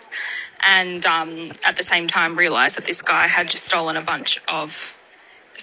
And 0.66 1.06
um, 1.06 1.52
at 1.66 1.76
the 1.76 1.84
same 1.84 2.08
time, 2.08 2.38
realised 2.38 2.78
that 2.78 2.86
this 2.86 3.02
guy 3.02 3.28
had 3.28 3.50
just 3.50 3.66
stolen 3.66 3.98
a 3.98 4.02
bunch 4.02 4.40
of 4.48 4.98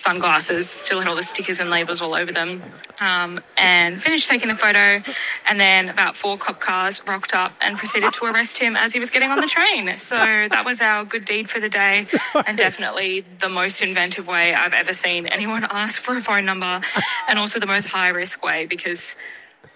sunglasses, 0.00 0.68
still 0.68 0.98
had 0.98 1.08
all 1.08 1.16
the 1.16 1.22
stickers 1.22 1.60
and 1.60 1.70
labels 1.70 2.00
all 2.02 2.14
over 2.14 2.32
them, 2.32 2.62
um, 3.00 3.40
and 3.56 4.00
finished 4.02 4.28
taking 4.28 4.48
the 4.48 4.54
photo. 4.54 5.02
And 5.48 5.60
then 5.60 5.88
about 5.88 6.16
four 6.16 6.36
cop 6.38 6.60
cars 6.60 7.02
rocked 7.06 7.34
up 7.34 7.52
and 7.60 7.76
proceeded 7.76 8.12
to 8.14 8.24
arrest 8.26 8.58
him 8.58 8.76
as 8.76 8.92
he 8.92 9.00
was 9.00 9.10
getting 9.10 9.30
on 9.30 9.40
the 9.40 9.46
train. 9.46 9.98
So 9.98 10.16
that 10.16 10.62
was 10.64 10.80
our 10.80 11.04
good 11.04 11.24
deed 11.24 11.48
for 11.48 11.60
the 11.60 11.68
day, 11.68 12.06
and 12.46 12.56
definitely 12.56 13.24
the 13.38 13.48
most 13.48 13.82
inventive 13.82 14.26
way 14.26 14.54
I've 14.54 14.74
ever 14.74 14.92
seen 14.92 15.26
anyone 15.26 15.64
ask 15.70 16.00
for 16.02 16.16
a 16.16 16.20
phone 16.20 16.44
number, 16.44 16.80
and 17.28 17.38
also 17.38 17.60
the 17.60 17.66
most 17.66 17.86
high 17.86 18.08
risk 18.10 18.44
way 18.44 18.66
because. 18.66 19.16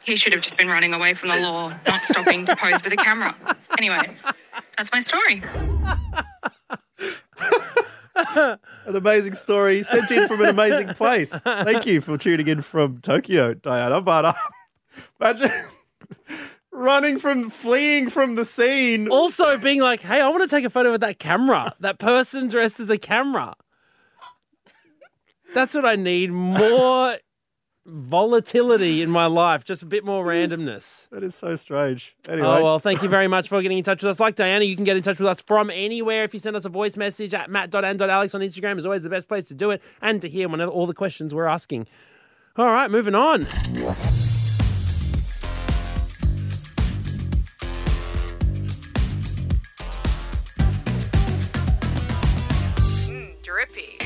He 0.02 0.16
should 0.16 0.34
have 0.34 0.42
just 0.42 0.58
been 0.58 0.68
running 0.68 0.92
away 0.92 1.14
from 1.14 1.30
the 1.30 1.36
law, 1.36 1.72
not 1.86 2.02
stopping 2.02 2.44
to 2.44 2.54
pose 2.54 2.84
with 2.84 2.92
a 2.92 2.96
camera. 2.96 3.34
Anyway, 3.78 4.14
that's 4.76 4.92
my 4.92 5.00
story. 5.00 5.42
An 8.86 8.96
amazing 8.96 9.34
story 9.34 9.82
sent 9.82 10.10
in 10.10 10.28
from 10.28 10.40
an 10.42 10.48
amazing 10.48 10.88
place. 10.88 11.30
Thank 11.38 11.86
you 11.86 12.00
for 12.00 12.18
tuning 12.18 12.48
in 12.48 12.62
from 12.62 12.98
Tokyo, 12.98 13.54
Diana. 13.54 14.00
But 14.00 14.24
uh, 14.24 14.32
imagine 15.20 15.52
running 16.72 17.18
from, 17.18 17.50
fleeing 17.50 18.10
from 18.10 18.34
the 18.34 18.44
scene. 18.44 19.08
Also, 19.08 19.56
being 19.58 19.80
like, 19.80 20.00
hey, 20.00 20.20
I 20.20 20.28
want 20.28 20.42
to 20.42 20.48
take 20.48 20.64
a 20.64 20.70
photo 20.70 20.92
with 20.92 21.00
that 21.02 21.18
camera, 21.18 21.74
that 21.80 21.98
person 21.98 22.48
dressed 22.48 22.80
as 22.80 22.90
a 22.90 22.98
camera. 22.98 23.54
That's 25.54 25.74
what 25.74 25.86
I 25.86 25.94
need 25.94 26.32
more 26.32 27.16
volatility 27.86 29.02
in 29.02 29.10
my 29.10 29.26
life, 29.26 29.64
just 29.64 29.82
a 29.82 29.86
bit 29.86 30.04
more 30.04 30.24
randomness. 30.24 31.08
That 31.10 31.22
is 31.22 31.34
so 31.34 31.54
strange. 31.56 32.14
Oh, 32.28 32.32
anyway, 32.32 32.48
Oh, 32.48 32.64
well, 32.64 32.78
thank 32.78 33.02
you 33.02 33.08
very 33.08 33.28
much 33.28 33.48
for 33.48 33.60
getting 33.62 33.78
in 33.78 33.84
touch 33.84 34.02
with 34.02 34.10
us. 34.10 34.20
Like 34.20 34.36
Diana, 34.36 34.64
you 34.64 34.74
can 34.74 34.84
get 34.84 34.96
in 34.96 35.02
touch 35.02 35.18
with 35.18 35.28
us 35.28 35.40
from 35.42 35.70
anywhere. 35.70 36.24
If 36.24 36.32
you 36.34 36.40
send 36.40 36.56
us 36.56 36.64
a 36.64 36.70
voice 36.70 36.96
message 36.96 37.34
at 37.34 37.50
matt.and.alex 37.50 38.34
on 38.34 38.40
Instagram 38.40 38.78
is 38.78 38.86
always 38.86 39.02
the 39.02 39.10
best 39.10 39.28
place 39.28 39.44
to 39.46 39.54
do 39.54 39.70
it 39.70 39.82
and 40.00 40.22
to 40.22 40.28
hear 40.28 40.48
whenever 40.48 40.70
all 40.70 40.86
the 40.86 40.94
questions 40.94 41.34
we're 41.34 41.46
asking. 41.46 41.86
All 42.56 42.70
right, 42.70 42.90
moving 42.90 43.14
on. 43.14 43.46
Mm, 53.06 53.42
drippy. 53.42 53.98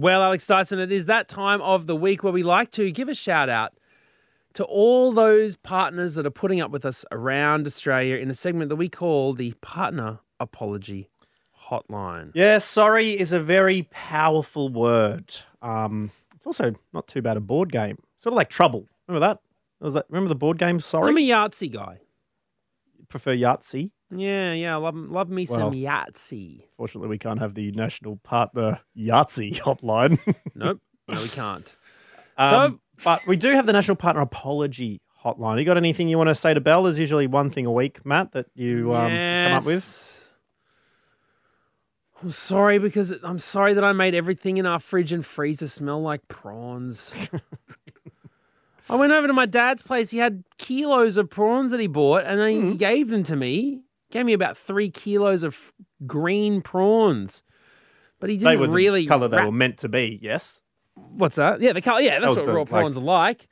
Well, 0.00 0.22
Alex 0.22 0.46
Dyson, 0.46 0.78
it 0.78 0.90
is 0.90 1.04
that 1.06 1.28
time 1.28 1.60
of 1.60 1.86
the 1.86 1.94
week 1.94 2.22
where 2.24 2.32
we 2.32 2.42
like 2.42 2.70
to 2.70 2.90
give 2.90 3.10
a 3.10 3.14
shout 3.14 3.50
out 3.50 3.74
to 4.54 4.64
all 4.64 5.12
those 5.12 5.56
partners 5.56 6.14
that 6.14 6.24
are 6.24 6.30
putting 6.30 6.58
up 6.58 6.70
with 6.70 6.86
us 6.86 7.04
around 7.12 7.66
Australia 7.66 8.16
in 8.16 8.30
a 8.30 8.34
segment 8.34 8.70
that 8.70 8.76
we 8.76 8.88
call 8.88 9.34
the 9.34 9.52
Partner 9.60 10.20
Apology 10.40 11.10
Hotline. 11.68 12.30
yeah, 12.32 12.56
sorry 12.56 13.10
is 13.10 13.34
a 13.34 13.40
very 13.40 13.88
powerful 13.90 14.70
word. 14.70 15.34
Um, 15.60 16.12
it's 16.34 16.46
also 16.46 16.72
not 16.94 17.06
too 17.06 17.20
bad 17.20 17.36
a 17.36 17.40
board 17.40 17.70
game. 17.70 17.98
Sort 18.16 18.32
of 18.32 18.38
like 18.38 18.48
Trouble. 18.48 18.86
Remember 19.06 19.26
that? 19.26 19.40
Was 19.80 19.92
that 19.92 20.06
remember 20.08 20.30
the 20.30 20.34
board 20.34 20.56
game? 20.56 20.80
Sorry, 20.80 21.10
I'm 21.10 21.18
a 21.18 21.20
Yahtzee 21.20 21.70
guy. 21.70 21.98
prefer 23.10 23.34
Yahtzee. 23.36 23.90
Yeah, 24.10 24.52
yeah, 24.52 24.76
love, 24.76 24.96
love 24.96 25.30
me 25.30 25.46
Well. 25.48 25.58
some 25.58 25.72
Yahtzee. 25.72 26.64
Fortunately, 26.76 27.08
we 27.08 27.18
can't 27.18 27.38
have 27.38 27.54
the 27.54 27.70
national 27.72 28.16
partner 28.16 28.80
Yahtzee 28.96 29.58
hotline. 29.60 30.18
Nope, 30.54 30.80
no, 31.08 31.22
we 31.22 31.28
can't. 31.28 31.74
Um, 32.38 32.80
but 33.04 33.26
we 33.26 33.36
do 33.36 33.50
have 33.50 33.66
the 33.66 33.72
national 33.74 33.96
partner 33.96 34.22
apology 34.22 35.02
hotline. 35.22 35.58
You 35.58 35.66
got 35.66 35.76
anything 35.76 36.08
you 36.08 36.16
want 36.16 36.28
to 36.28 36.34
say 36.34 36.54
to 36.54 36.60
Bell? 36.60 36.84
There's 36.84 36.98
usually 36.98 37.26
one 37.26 37.50
thing 37.50 37.66
a 37.66 37.72
week, 37.72 38.06
Matt, 38.06 38.32
that 38.32 38.46
you 38.54 38.94
um, 38.94 39.10
come 39.10 39.52
up 39.58 39.66
with. 39.66 40.20
I'm 42.22 42.30
sorry 42.30 42.78
because 42.78 43.12
I'm 43.22 43.38
sorry 43.38 43.74
that 43.74 43.84
I 43.84 43.92
made 43.92 44.14
everything 44.14 44.58
in 44.58 44.66
our 44.66 44.78
fridge 44.78 45.12
and 45.12 45.24
freezer 45.24 45.68
smell 45.68 46.00
like 46.00 46.28
prawns. 46.28 47.12
I 48.90 48.96
went 48.96 49.12
over 49.12 49.26
to 49.26 49.32
my 49.32 49.46
dad's 49.46 49.82
place. 49.82 50.10
He 50.10 50.18
had 50.18 50.44
kilos 50.58 51.16
of 51.16 51.30
prawns 51.30 51.70
that 51.70 51.80
he 51.80 51.86
bought, 51.86 52.24
and 52.24 52.40
then 52.40 52.70
he 52.70 52.74
gave 52.76 53.08
them 53.08 53.22
to 53.24 53.36
me. 53.36 53.82
Gave 54.10 54.26
me 54.26 54.32
about 54.32 54.56
three 54.56 54.90
kilos 54.90 55.42
of 55.42 55.72
green 56.06 56.62
prawns, 56.62 57.42
but 58.18 58.28
he 58.30 58.36
didn't 58.36 58.58
were 58.60 58.66
the 58.66 58.72
really 58.72 59.06
colour 59.06 59.28
they 59.28 59.36
wrap- 59.36 59.46
were 59.46 59.52
meant 59.52 59.78
to 59.78 59.88
be. 59.88 60.18
Yes. 60.20 60.60
What's 60.94 61.36
that? 61.36 61.60
Yeah, 61.60 61.72
the 61.72 61.80
color. 61.80 62.00
Yeah, 62.00 62.18
that's 62.18 62.30
was 62.30 62.36
what 62.38 62.46
the, 62.46 62.52
raw 62.52 62.60
like- 62.60 62.68
prawns 62.68 62.98
are 62.98 63.02
like. 63.02 63.48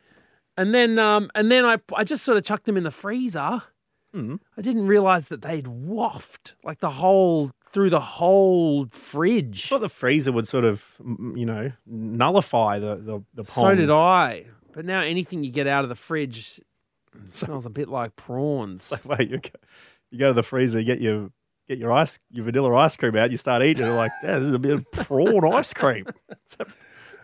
And 0.57 0.75
then, 0.75 0.99
um, 0.99 1.31
and 1.37 1.53
then 1.53 1.65
I, 1.65 1.79
I 1.95 2.03
just 2.03 2.25
sort 2.25 2.37
of 2.37 2.43
chucked 2.45 2.65
them 2.65 2.77
in 2.77 2.83
the 2.83 2.91
freezer. 2.91 3.63
Hmm. 4.13 4.37
I 4.57 4.61
didn't 4.63 4.89
realize 4.89 5.29
that 5.29 5.43
they'd 5.43 5.69
waft 5.69 6.57
like 6.65 6.81
the 6.81 6.91
whole 6.91 7.53
through 7.73 7.91
the 7.91 8.01
whole 8.01 8.87
fridge. 8.87 9.67
I 9.67 9.69
thought 9.69 9.83
the 9.83 9.89
freezer 9.89 10.33
would 10.33 10.49
sort 10.49 10.65
of, 10.65 10.85
mm, 11.01 11.39
you 11.39 11.47
know, 11.47 11.71
nullify 11.87 12.81
the 12.81 12.97
the, 12.97 13.23
the 13.35 13.45
So 13.45 13.75
did 13.75 13.91
I. 13.91 14.47
But 14.73 14.85
now 14.85 15.01
anything 15.03 15.45
you 15.45 15.51
get 15.51 15.67
out 15.69 15.85
of 15.85 15.89
the 15.91 15.95
fridge 15.95 16.61
smells 17.29 17.67
a 17.67 17.71
bit 17.71 17.89
like 17.89 18.17
prawns. 18.17 18.93
Wait, 19.05 19.31
you 19.31 19.41
you 20.11 20.19
go 20.19 20.29
to 20.29 20.35
the 20.35 20.43
freezer, 20.43 20.79
you 20.79 20.85
get 20.85 21.01
your 21.01 21.31
get 21.69 21.79
your 21.79 21.93
ice, 21.93 22.19
your 22.31 22.45
vanilla 22.45 22.75
ice 22.77 22.97
cream 22.97 23.15
out, 23.17 23.31
you 23.31 23.37
start 23.37 23.63
eating, 23.63 23.87
you're 23.87 23.95
like, 23.95 24.11
yeah, 24.23 24.39
this 24.39 24.49
is 24.49 24.55
a 24.55 24.59
bit 24.59 24.73
of 24.73 24.91
prawn 24.93 25.53
ice 25.53 25.73
cream. 25.75 26.07
So, 26.47 26.65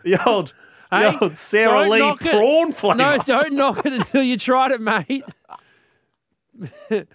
the 0.03 0.23
old, 0.29 0.53
the 0.91 1.11
Hey, 1.11 1.17
old 1.19 1.35
Sara 1.35 1.89
Lee 1.89 2.09
it. 2.09 2.19
prawn 2.19 2.71
flavour. 2.71 2.97
No, 2.97 3.17
don't 3.25 3.53
knock 3.53 3.85
it 3.85 3.93
until 3.93 4.21
you 4.21 4.37
tried 4.37 4.71
it, 4.71 4.81
mate. 4.81 5.23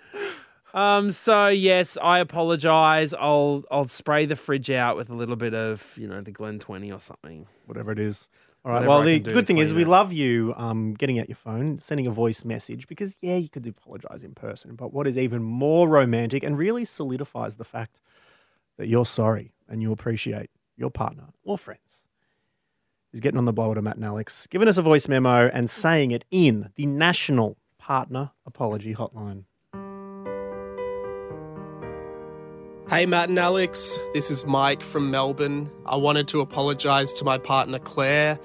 um. 0.75 1.12
So 1.12 1.49
yes, 1.49 1.97
I 2.03 2.19
apologise. 2.19 3.15
I'll 3.15 3.65
I'll 3.71 3.87
spray 3.89 4.27
the 4.27 4.37
fridge 4.37 4.71
out 4.71 4.97
with 4.97 5.09
a 5.11 5.15
little 5.15 5.37
bit 5.37 5.55
of 5.55 5.85
you 5.97 6.07
know 6.09 6.21
the 6.21 6.33
Glen 6.33 6.59
Twenty 6.59 6.91
or 6.93 7.00
something. 7.00 7.47
whatever 7.67 7.93
it 7.93 7.99
is. 7.99 8.29
All 8.64 8.73
right. 8.73 8.87
Well, 8.87 9.02
the 9.02 9.19
good 9.21 9.47
thing 9.47 9.59
is 9.59 9.73
we 9.73 9.85
love 9.85 10.12
you 10.12 10.52
um, 10.57 10.95
getting 10.95 11.19
out 11.19 11.29
your 11.29 11.37
phone, 11.37 11.79
sending 11.79 12.07
a 12.07 12.11
voice 12.11 12.45
message 12.45 12.87
because 12.88 13.17
yeah, 13.23 13.37
you 13.37 13.49
could 13.49 13.67
apologize 13.67 14.23
in 14.23 14.35
person. 14.35 14.75
But 14.75 14.93
what 14.93 15.07
is 15.07 15.17
even 15.17 15.43
more 15.43 15.88
romantic 15.88 16.43
and 16.43 16.59
really 16.59 16.85
solidifies 16.85 17.57
the 17.57 17.64
fact 17.64 18.00
that 18.76 18.87
you're 18.87 19.07
sorry 19.07 19.52
and 19.69 19.81
you 19.81 19.93
appreciate 19.93 20.50
your 20.76 20.90
partner 20.90 21.29
or 21.43 21.57
friends 21.57 22.05
is 23.12 23.21
getting 23.21 23.38
on 23.38 23.45
the 23.45 23.52
blower 23.52 23.75
to 23.75 23.83
Matt 23.83 23.97
and 23.97 24.05
Alex, 24.05 24.47
giving 24.47 24.69
us 24.69 24.79
a 24.79 24.83
voice 24.83 25.09
memo 25.09 25.49
and 25.49 25.69
saying 25.69 26.11
it 26.11 26.25
in 26.31 26.71
the 26.76 26.87
National 26.87 27.57
Partner 27.79 28.31
Apology 28.47 28.95
Hotline. 28.95 29.45
Hey, 32.91 33.07
Matt 33.07 33.29
and 33.29 33.39
Alex. 33.39 34.01
This 34.15 34.33
is 34.33 34.45
Mike 34.49 34.83
from 34.83 35.13
Melbourne. 35.13 35.71
I 35.87 35.95
wanted 35.95 36.27
to 36.27 36.41
apologise 36.41 37.13
to 37.21 37.25
my 37.25 37.39
partner 37.39 37.79
Claire. 37.79 38.37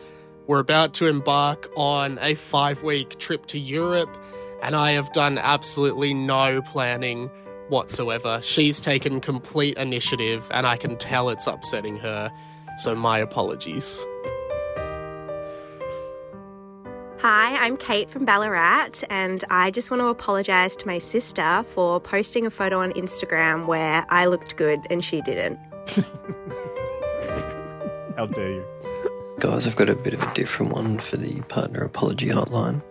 We're 0.45 0.59
about 0.59 0.93
to 0.95 1.07
embark 1.07 1.67
on 1.75 2.19
a 2.21 2.35
five 2.35 2.83
week 2.83 3.17
trip 3.17 3.47
to 3.47 3.59
Europe, 3.59 4.15
and 4.61 4.75
I 4.75 4.91
have 4.91 5.11
done 5.13 5.39
absolutely 5.39 6.13
no 6.13 6.61
planning 6.61 7.31
whatsoever. 7.69 8.39
She's 8.43 8.79
taken 8.79 9.19
complete 9.19 9.79
initiative, 9.79 10.47
and 10.51 10.67
I 10.67 10.77
can 10.77 10.95
tell 10.97 11.29
it's 11.29 11.47
upsetting 11.47 11.97
her. 11.97 12.31
So, 12.77 12.93
my 12.93 13.17
apologies. 13.17 14.05
Hi, 17.27 17.57
I'm 17.57 17.75
Kate 17.75 18.07
from 18.07 18.23
Ballarat, 18.23 19.03
and 19.09 19.43
I 19.49 19.71
just 19.71 19.89
want 19.89 20.01
to 20.01 20.09
apologise 20.09 20.75
to 20.75 20.85
my 20.85 20.99
sister 20.99 21.63
for 21.63 21.99
posting 21.99 22.45
a 22.45 22.51
photo 22.51 22.81
on 22.81 22.91
Instagram 22.91 23.65
where 23.65 24.05
I 24.09 24.27
looked 24.27 24.57
good 24.57 24.81
and 24.91 25.03
she 25.03 25.21
didn't. 25.21 25.57
How 28.15 28.27
dare 28.27 28.51
you? 28.51 28.65
Guys, 29.39 29.65
I've 29.65 29.75
got 29.75 29.89
a 29.89 29.95
bit 29.95 30.13
of 30.13 30.21
a 30.21 30.31
different 30.35 30.71
one 30.71 30.99
for 30.99 31.17
the 31.17 31.41
partner 31.49 31.83
apology 31.83 32.27
hotline. 32.27 32.83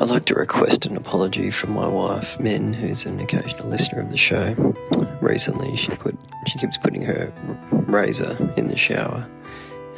I'd 0.00 0.08
like 0.08 0.24
to 0.24 0.34
request 0.34 0.84
an 0.84 0.96
apology 0.96 1.52
from 1.52 1.74
my 1.74 1.86
wife, 1.86 2.40
Min, 2.40 2.72
who's 2.72 3.06
an 3.06 3.20
occasional 3.20 3.68
listener 3.68 4.00
of 4.00 4.10
the 4.10 4.16
show. 4.16 4.74
Recently, 5.20 5.76
she 5.76 5.92
put 5.92 6.18
she 6.48 6.58
keeps 6.58 6.76
putting 6.78 7.02
her 7.02 7.32
razor 7.70 8.52
in 8.56 8.66
the 8.66 8.76
shower 8.76 9.24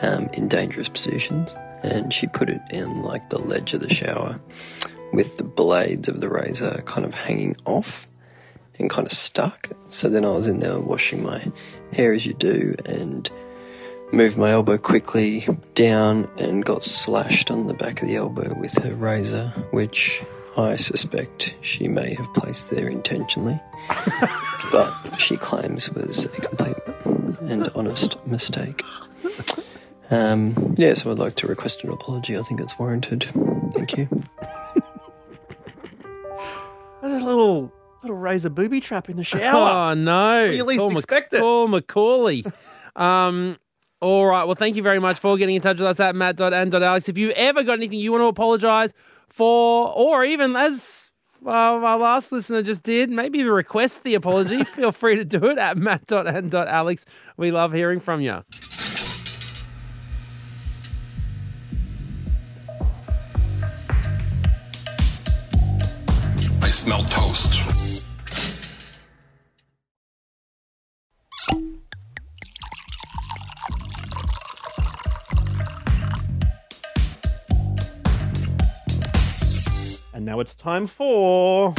um, 0.03 0.29
in 0.35 0.49
dangerous 0.49 0.91
positions, 0.91 1.57
and 1.83 2.13
she 2.13 2.27
put 2.27 2.49
it 2.49 2.61
in 2.71 3.03
like 3.03 3.31
the 3.31 3.39
ledge 3.39 3.75
of 3.75 3.81
the 3.81 3.93
shower 3.93 4.41
with 5.13 5.37
the 5.39 5.45
blades 5.45 6.09
of 6.09 6.21
the 6.21 6.29
razor 6.29 6.83
kind 6.87 7.05
of 7.05 7.15
hanging 7.15 7.57
off 7.65 8.07
and 8.79 8.89
kind 8.89 9.07
of 9.07 9.13
stuck. 9.13 9.69
So 9.89 10.09
then 10.09 10.25
I 10.25 10.31
was 10.31 10.47
in 10.47 10.61
there 10.61 10.79
washing 10.79 11.23
my 11.23 11.45
hair 11.93 12.13
as 12.13 12.27
you 12.27 12.35
do, 12.35 12.75
and 12.87 13.29
moved 14.13 14.37
my 14.37 14.51
elbow 14.51 14.79
quickly 14.79 15.47
down 15.75 16.29
and 16.39 16.65
got 16.65 16.85
slashed 16.85 17.51
on 17.51 17.67
the 17.67 17.75
back 17.75 18.03
of 18.03 18.09
the 18.09 18.17
elbow 18.17 18.55
with 18.59 18.77
her 18.83 18.95
razor, 18.95 19.49
which 19.71 20.23
I 20.57 20.77
suspect 20.77 21.57
she 21.61 21.89
may 21.89 22.15
have 22.15 22.33
placed 22.35 22.71
there 22.71 22.89
intentionally, 22.89 23.61
but 24.73 24.93
she 25.19 25.37
claims 25.37 25.93
was 25.93 26.27
a 26.27 26.41
complete 26.41 26.77
and 27.43 27.69
honest 27.75 28.25
mistake. 28.27 28.83
Um, 30.11 30.75
yeah, 30.77 30.95
so 30.95 31.11
I'd 31.11 31.19
like 31.19 31.35
to 31.37 31.47
request 31.47 31.85
an 31.85 31.91
apology. 31.91 32.37
I 32.37 32.43
think 32.43 32.61
it's 32.61 32.79
warranted. 32.79 33.25
Thank 33.75 33.97
you. 33.97 34.09
There's 37.03 37.23
a 37.23 37.25
little 37.25 37.73
little 38.03 38.17
razor 38.17 38.51
booby 38.51 38.81
trap 38.81 39.09
in 39.09 39.17
the 39.17 39.25
shower. 39.33 39.91
Oh 39.91 39.95
no! 39.95 40.45
you 40.45 40.65
least 40.65 40.81
Call 40.81 40.89
Mac- 40.91 40.99
expect 40.99 41.33
it. 41.35 41.41
Call 41.41 41.69
Macaulay. 41.69 42.45
um, 42.97 43.57
all 44.01 44.27
right. 44.27 44.45
Well, 44.45 44.55
thank 44.55 44.77
you 44.77 44.83
very 44.83 44.99
much 44.99 45.19
for 45.19 45.37
getting 45.37 45.55
in 45.57 45.63
touch 45.63 45.79
with 45.79 45.87
us 45.87 46.01
at 46.01 46.15
matt.and.alex. 46.17 47.09
If 47.09 47.17
you've 47.19 47.33
ever 47.33 47.63
got 47.63 47.75
anything 47.75 47.99
you 48.01 48.13
want 48.13 48.23
to 48.23 48.27
apologise 48.27 48.93
for, 49.29 49.93
or 49.95 50.25
even 50.25 50.57
as 50.57 51.11
uh, 51.45 51.51
our 51.51 51.99
last 51.99 52.33
listener 52.33 52.63
just 52.63 52.83
did, 52.83 53.11
maybe 53.11 53.43
request 53.45 54.03
the 54.03 54.15
apology, 54.15 54.65
feel 54.75 54.93
free 54.93 55.17
to 55.17 55.25
do 55.25 55.47
it 55.47 55.59
at 55.59 55.77
matt.and.alex. 55.77 57.05
We 57.37 57.51
love 57.53 57.73
hearing 57.73 58.01
from 58.01 58.21
you. 58.21 58.43
I 66.91 66.93
smell 66.93 67.05
toast. 67.05 67.63
And 80.13 80.25
now 80.25 80.41
it's 80.41 80.57
time 80.57 80.89
for. 80.89 81.73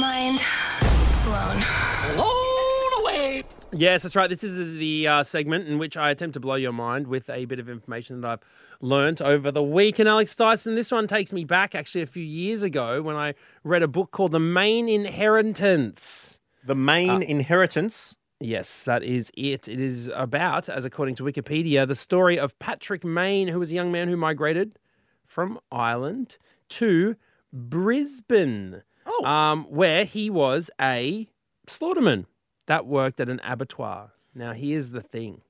Mind 0.00 0.44
Yes, 3.80 4.02
that's 4.02 4.14
right. 4.14 4.28
This 4.28 4.44
is 4.44 4.74
the 4.74 5.08
uh, 5.08 5.22
segment 5.22 5.66
in 5.66 5.78
which 5.78 5.96
I 5.96 6.10
attempt 6.10 6.34
to 6.34 6.40
blow 6.40 6.56
your 6.56 6.70
mind 6.70 7.06
with 7.06 7.30
a 7.30 7.46
bit 7.46 7.58
of 7.58 7.70
information 7.70 8.20
that 8.20 8.28
I've 8.28 8.40
learnt 8.82 9.22
over 9.22 9.50
the 9.50 9.62
week. 9.62 9.98
And 9.98 10.06
Alex 10.06 10.36
Dyson, 10.36 10.74
this 10.74 10.92
one 10.92 11.06
takes 11.06 11.32
me 11.32 11.44
back 11.44 11.74
actually 11.74 12.02
a 12.02 12.06
few 12.06 12.22
years 12.22 12.62
ago 12.62 13.00
when 13.00 13.16
I 13.16 13.32
read 13.64 13.82
a 13.82 13.88
book 13.88 14.10
called 14.10 14.32
The 14.32 14.38
Mayne 14.38 14.86
Inheritance. 14.86 16.38
The 16.62 16.74
Mayne 16.74 17.22
inheritance. 17.22 18.16
Yes, 18.38 18.82
that 18.82 19.02
is 19.02 19.30
it. 19.34 19.66
It 19.66 19.80
is 19.80 20.10
about, 20.14 20.68
as 20.68 20.84
according 20.84 21.14
to 21.14 21.22
Wikipedia, 21.22 21.88
the 21.88 21.94
story 21.94 22.38
of 22.38 22.58
Patrick 22.58 23.02
Mayne, 23.02 23.48
who 23.48 23.58
was 23.58 23.70
a 23.70 23.74
young 23.74 23.90
man 23.90 24.08
who 24.08 24.16
migrated 24.18 24.78
from 25.26 25.58
Ireland 25.72 26.36
to 26.68 27.16
Brisbane, 27.50 28.82
Oh. 29.06 29.24
um, 29.24 29.64
where 29.70 30.04
he 30.04 30.28
was 30.28 30.70
a 30.78 31.30
slaughterman 31.66 32.26
that 32.70 32.86
worked 32.86 33.18
at 33.18 33.28
an 33.28 33.40
abattoir. 33.42 34.12
Now, 34.32 34.52
here's 34.52 34.92
the 34.92 35.00
thing. 35.00 35.40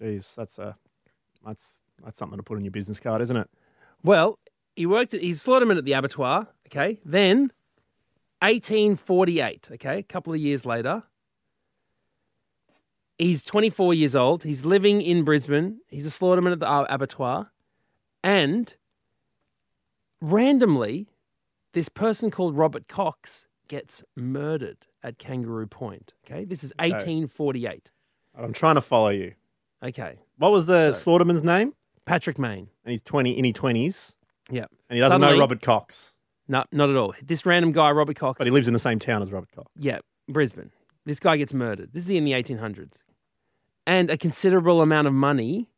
Jeez, 0.00 0.34
that's 0.34 0.58
a 0.58 0.78
that's 1.44 1.82
that's 2.02 2.16
something 2.16 2.38
to 2.38 2.42
put 2.42 2.56
on 2.56 2.64
your 2.64 2.70
business 2.70 2.98
card, 2.98 3.20
isn't 3.20 3.36
it? 3.36 3.50
Well, 4.02 4.38
he 4.74 4.86
worked 4.86 5.12
at, 5.12 5.20
he's 5.20 5.44
slaughterman 5.44 5.76
at 5.76 5.84
the 5.84 5.92
abattoir, 5.92 6.48
okay? 6.68 6.98
Then 7.04 7.52
1848, 8.40 9.68
okay? 9.72 9.98
A 9.98 10.02
couple 10.02 10.32
of 10.32 10.40
years 10.40 10.64
later, 10.64 11.02
he's 13.18 13.42
24 13.42 13.92
years 13.92 14.16
old. 14.16 14.44
He's 14.44 14.64
living 14.64 15.02
in 15.02 15.22
Brisbane. 15.22 15.80
He's 15.88 16.06
a 16.06 16.10
slaughterman 16.10 16.52
at 16.52 16.60
the 16.60 16.70
uh, 16.70 16.86
abattoir. 16.88 17.50
And 18.24 18.74
randomly, 20.22 21.08
this 21.74 21.90
person 21.90 22.30
called 22.30 22.56
Robert 22.56 22.88
Cox 22.88 23.46
gets 23.68 24.02
murdered 24.16 24.86
at 25.02 25.18
Kangaroo 25.18 25.66
Point, 25.66 26.14
okay? 26.24 26.44
This 26.44 26.62
is 26.64 26.72
1848. 26.78 27.90
I'm 28.36 28.52
trying 28.52 28.74
to 28.76 28.80
follow 28.80 29.08
you. 29.10 29.34
Okay. 29.82 30.18
What 30.36 30.52
was 30.52 30.66
the 30.66 30.92
So- 30.92 30.98
slaughterman's 30.98 31.42
name? 31.42 31.74
Patrick 32.06 32.38
Mayne. 32.38 32.68
And 32.84 32.90
he's 32.92 33.02
twenty 33.02 33.36
in 33.36 33.44
his 33.44 33.54
twenties, 33.54 34.16
Yeah. 34.50 34.66
and 34.88 34.96
he 34.96 35.00
doesn't 35.00 35.20
know 35.20 35.26
Suddenly- 35.26 35.40
Robert 35.40 35.62
Cox, 35.62 36.16
No, 36.48 36.64
not 36.72 36.90
at 36.90 36.96
all. 36.96 37.14
This 37.22 37.46
random 37.46 37.70
guy, 37.72 37.90
Robert 37.92 38.16
Cox. 38.16 38.38
but 38.38 38.46
he 38.46 38.50
lives 38.50 38.66
in 38.66 38.72
the 38.72 38.78
same 38.80 38.98
town 38.98 39.22
as 39.22 39.30
Robert 39.30 39.52
Cox. 39.52 39.70
Yeah, 39.76 40.00
Brisbane. 40.28 40.70
This 41.06 41.20
guy 41.20 41.36
gets 41.36 41.54
murdered. 41.54 41.92
This 41.92 42.04
is 42.04 42.10
in 42.10 42.24
the 42.24 42.32
1800s. 42.34 43.04
And 43.86 44.10
a 44.10 44.16
considerable 44.18 44.82
amount 44.82 45.06
of 45.06 45.14
money 45.14 45.70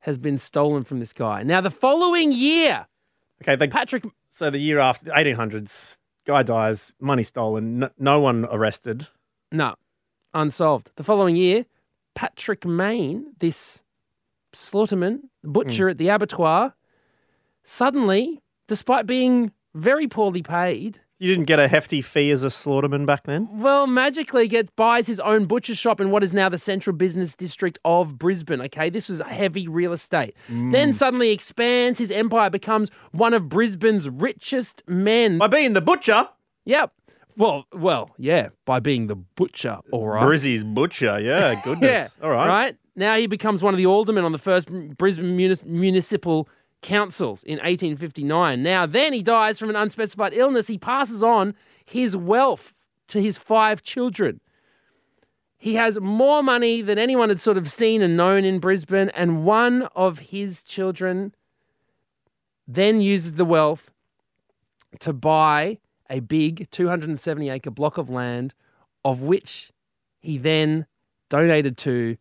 has 0.00 0.18
been 0.18 0.36
stolen 0.38 0.82
from 0.84 0.98
this 0.98 1.12
guy. 1.12 1.42
Now, 1.42 1.60
the 1.60 1.70
following 1.70 2.32
year, 2.32 2.86
Okay, 3.42 3.54
they, 3.56 3.68
Patrick, 3.68 4.04
so 4.30 4.50
the 4.50 4.58
year 4.58 4.78
after, 4.78 5.10
1800s, 5.12 6.00
guy 6.24 6.42
dies, 6.42 6.92
money 7.00 7.22
stolen, 7.22 7.80
no, 7.80 7.90
no 7.98 8.20
one 8.20 8.46
arrested. 8.50 9.08
no, 9.50 9.74
unsolved. 10.34 10.90
The 10.96 11.04
following 11.04 11.36
year, 11.36 11.66
Patrick 12.14 12.64
Mayne, 12.64 13.32
this 13.38 13.82
slaughterman, 14.52 15.20
butcher 15.42 15.86
hmm. 15.86 15.90
at 15.90 15.98
the 15.98 16.08
abattoir, 16.08 16.74
suddenly, 17.64 18.40
despite 18.66 19.06
being 19.06 19.52
very 19.74 20.06
poorly 20.06 20.42
paid, 20.42 21.00
You 21.22 21.28
didn't 21.28 21.46
get 21.46 21.60
a 21.60 21.68
hefty 21.68 22.02
fee 22.02 22.32
as 22.32 22.42
a 22.42 22.48
slaughterman 22.48 23.06
back 23.06 23.22
then. 23.26 23.48
Well, 23.52 23.86
magically 23.86 24.48
get 24.48 24.74
buys 24.74 25.06
his 25.06 25.20
own 25.20 25.44
butcher 25.44 25.76
shop 25.76 26.00
in 26.00 26.10
what 26.10 26.24
is 26.24 26.32
now 26.32 26.48
the 26.48 26.58
central 26.58 26.96
business 26.96 27.36
district 27.36 27.78
of 27.84 28.18
Brisbane. 28.18 28.60
Okay, 28.62 28.90
this 28.90 29.08
was 29.08 29.20
heavy 29.20 29.68
real 29.68 29.92
estate. 29.92 30.34
Mm. 30.50 30.72
Then 30.72 30.92
suddenly 30.92 31.30
expands 31.30 32.00
his 32.00 32.10
empire, 32.10 32.50
becomes 32.50 32.90
one 33.12 33.34
of 33.34 33.48
Brisbane's 33.48 34.08
richest 34.08 34.82
men. 34.88 35.38
By 35.38 35.46
being 35.46 35.74
the 35.74 35.80
butcher, 35.80 36.28
Yep. 36.64 36.92
Well, 37.36 37.66
well, 37.72 38.10
yeah, 38.18 38.48
by 38.64 38.80
being 38.80 39.06
the 39.06 39.14
butcher, 39.14 39.78
all 39.92 40.08
right. 40.08 40.24
Brizzy's 40.24 40.64
butcher. 40.64 41.20
Yeah, 41.20 41.54
goodness. 41.64 42.16
yeah, 42.18 42.24
All 42.24 42.32
right. 42.32 42.48
Right 42.48 42.76
now, 42.96 43.16
he 43.16 43.28
becomes 43.28 43.62
one 43.62 43.72
of 43.72 43.78
the 43.78 43.86
aldermen 43.86 44.24
on 44.24 44.32
the 44.32 44.38
first 44.38 44.68
Brisbane 44.98 45.36
municipal 45.36 46.48
councils 46.82 47.42
in 47.44 47.54
1859. 47.54 48.62
Now, 48.62 48.86
then 48.86 49.12
he 49.12 49.22
dies 49.22 49.58
from 49.58 49.70
an 49.70 49.76
unspecified 49.76 50.34
illness. 50.34 50.66
He 50.66 50.78
passes 50.78 51.22
on 51.22 51.54
his 51.84 52.16
wealth 52.16 52.74
to 53.08 53.20
his 53.20 53.38
five 53.38 53.82
children. 53.82 54.40
He 55.56 55.74
has 55.76 56.00
more 56.00 56.42
money 56.42 56.82
than 56.82 56.98
anyone 56.98 57.28
had 57.28 57.40
sort 57.40 57.56
of 57.56 57.70
seen 57.70 58.02
and 58.02 58.16
known 58.16 58.44
in 58.44 58.58
Brisbane, 58.58 59.10
and 59.10 59.44
one 59.44 59.82
of 59.94 60.18
his 60.18 60.62
children 60.62 61.34
then 62.66 63.00
uses 63.00 63.34
the 63.34 63.44
wealth 63.44 63.90
to 64.98 65.12
buy 65.12 65.78
a 66.10 66.20
big 66.20 66.68
270 66.70 67.48
acre 67.48 67.70
block 67.70 67.96
of 67.96 68.10
land, 68.10 68.54
of 69.04 69.22
which 69.22 69.72
he 70.20 70.36
then 70.36 70.86
donated 71.28 71.76
to 71.78 72.16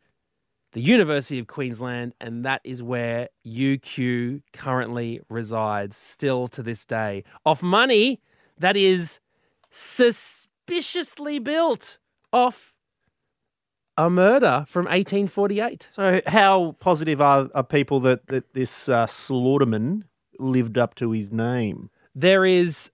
the 0.73 0.81
University 0.81 1.39
of 1.39 1.47
Queensland, 1.47 2.13
and 2.21 2.45
that 2.45 2.61
is 2.63 2.81
where 2.81 3.29
UQ 3.45 4.41
currently 4.53 5.21
resides, 5.29 5.97
still 5.97 6.47
to 6.49 6.63
this 6.63 6.85
day, 6.85 7.23
off 7.45 7.61
money 7.61 8.21
that 8.57 8.77
is 8.77 9.19
suspiciously 9.69 11.39
built 11.39 11.97
off 12.31 12.73
a 13.97 14.09
murder 14.09 14.65
from 14.67 14.85
1848. 14.85 15.89
So, 15.91 16.21
how 16.27 16.75
positive 16.79 17.19
are, 17.19 17.49
are 17.53 17.63
people 17.63 17.99
that, 18.01 18.27
that 18.27 18.53
this 18.53 18.87
uh, 18.87 19.05
slaughterman 19.05 20.03
lived 20.39 20.77
up 20.77 20.95
to 20.95 21.11
his 21.11 21.31
name? 21.31 21.89
There 22.15 22.45
is 22.45 22.91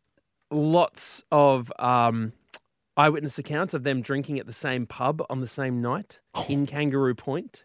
lots 0.49 1.23
of 1.31 1.71
um, 1.79 2.33
eyewitness 2.95 3.37
accounts 3.37 3.73
of 3.73 3.83
them 3.83 4.01
drinking 4.01 4.39
at 4.39 4.47
the 4.47 4.53
same 4.53 4.85
pub 4.87 5.21
on 5.29 5.41
the 5.41 5.47
same 5.47 5.81
night 5.81 6.19
in 6.49 6.65
Kangaroo 6.65 7.15
Point. 7.15 7.63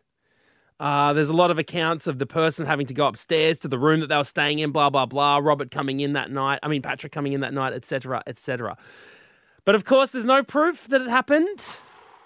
Uh, 0.82 1.12
there's 1.12 1.28
a 1.28 1.32
lot 1.32 1.52
of 1.52 1.60
accounts 1.60 2.08
of 2.08 2.18
the 2.18 2.26
person 2.26 2.66
having 2.66 2.86
to 2.86 2.92
go 2.92 3.06
upstairs 3.06 3.56
to 3.60 3.68
the 3.68 3.78
room 3.78 4.00
that 4.00 4.08
they 4.08 4.16
were 4.16 4.24
staying 4.24 4.58
in, 4.58 4.72
blah, 4.72 4.90
blah, 4.90 5.06
blah. 5.06 5.38
Robert 5.38 5.70
coming 5.70 6.00
in 6.00 6.14
that 6.14 6.32
night. 6.32 6.58
I 6.60 6.66
mean, 6.66 6.82
Patrick 6.82 7.12
coming 7.12 7.34
in 7.34 7.40
that 7.42 7.54
night, 7.54 7.72
etc., 7.72 8.20
etc. 8.26 8.76
But 9.64 9.76
of 9.76 9.84
course, 9.84 10.10
there's 10.10 10.24
no 10.24 10.42
proof 10.42 10.88
that 10.88 11.00
it 11.00 11.08
happened. 11.08 11.64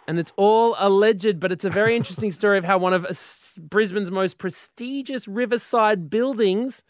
And 0.08 0.18
it's 0.18 0.32
all 0.36 0.74
alleged, 0.78 1.38
but 1.38 1.52
it's 1.52 1.66
a 1.66 1.70
very 1.70 1.96
interesting 2.00 2.30
story 2.30 2.56
of 2.56 2.64
how 2.64 2.78
one 2.78 2.94
of 2.94 3.04
uh, 3.04 3.12
Brisbane's 3.60 4.10
most 4.10 4.38
prestigious 4.38 5.28
riverside 5.28 6.08
buildings 6.08 6.82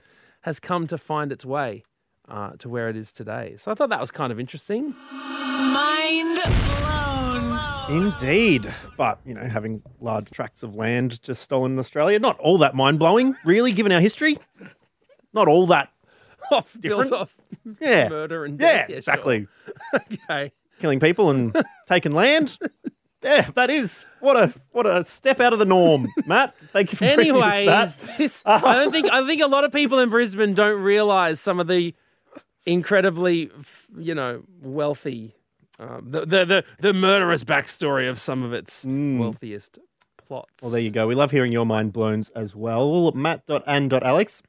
has 0.43 0.61
come 0.61 0.87
to 0.87 0.97
find 0.97 1.33
its 1.33 1.45
way 1.45 1.83
uh, 2.29 2.51
to 2.59 2.69
where 2.69 2.89
it 2.89 2.97
is 2.97 3.11
today. 3.11 3.57
So 3.59 3.73
I 3.73 3.75
thought 3.75 3.89
that 3.89 4.01
was 4.01 4.13
kind 4.13 4.31
of 4.31 4.39
interesting. 4.39 4.95
Mind 5.11 6.39
blown. 6.47 6.86
Indeed. 7.89 8.73
But, 8.97 9.21
you 9.25 9.35
know, 9.35 9.45
having 9.49 9.83
large 10.01 10.31
tracts 10.31 10.63
of 10.63 10.75
land 10.75 11.23
just 11.23 11.43
stolen 11.43 11.73
in 11.73 11.79
Australia, 11.79 12.19
not 12.19 12.39
all 12.41 12.59
that 12.59 12.75
mind 12.75 12.99
blowing, 12.99 13.37
really, 13.45 13.73
given 13.73 13.93
our 13.93 14.01
history. 14.01 14.39
Not 15.33 15.49
all 15.49 15.67
that. 15.69 15.91
Off, 16.51 16.77
Different? 16.79 17.11
built 17.11 17.21
off 17.23 17.35
Yeah. 17.81 18.09
murder 18.09 18.45
and 18.45 18.61
Yeah, 18.61 18.87
death. 18.87 18.89
sure. 18.89 18.97
exactly. 18.99 19.47
Okay. 20.31 20.53
Killing 20.81 21.01
people 21.01 21.31
and 21.31 21.57
taking 21.89 22.13
land. 22.13 22.57
Yeah, 23.23 23.51
that 23.55 23.71
is 23.71 24.05
what 24.21 24.37
a 24.37 24.55
what 24.71 24.87
a 24.87 25.05
step 25.05 25.41
out 25.41 25.53
of 25.53 25.59
the 25.59 25.65
norm, 25.65 26.07
Matt. 26.27 26.55
Thank 26.73 26.93
you 26.93 26.99
for 26.99 27.05
Anyways, 27.07 27.67
that. 27.67 27.97
this, 28.19 28.43
I 28.47 28.75
don't 28.75 28.93
think 28.93 29.11
I 29.11 29.27
think 29.27 29.43
a 29.43 29.47
lot 29.49 29.65
of 29.65 29.73
people 29.73 29.99
in 29.99 30.11
Brisbane 30.11 30.55
don't 30.55 30.81
realise 30.83 31.41
some 31.41 31.59
of 31.59 31.67
the 31.67 31.95
incredibly, 32.67 33.51
you 33.99 34.15
know, 34.15 34.43
wealthy, 34.61 35.35
um, 35.79 36.11
the, 36.11 36.21
the 36.21 36.45
the 36.45 36.65
the 36.81 36.93
murderous 36.95 37.45
backstory 37.45 38.09
of 38.09 38.19
some 38.19 38.43
of 38.43 38.53
its 38.53 38.85
wealthiest 38.85 39.79
plots. 40.17 40.55
Mm. 40.59 40.63
Well, 40.63 40.71
there 40.73 40.81
you 40.81 40.91
go. 40.91 41.07
We 41.07 41.15
love 41.15 41.31
hearing 41.31 41.53
your 41.53 41.67
mind 41.67 41.93
blowns 41.93 42.31
as 42.31 42.55
well. 42.55 43.13
Matt.and.alex, 43.13 44.43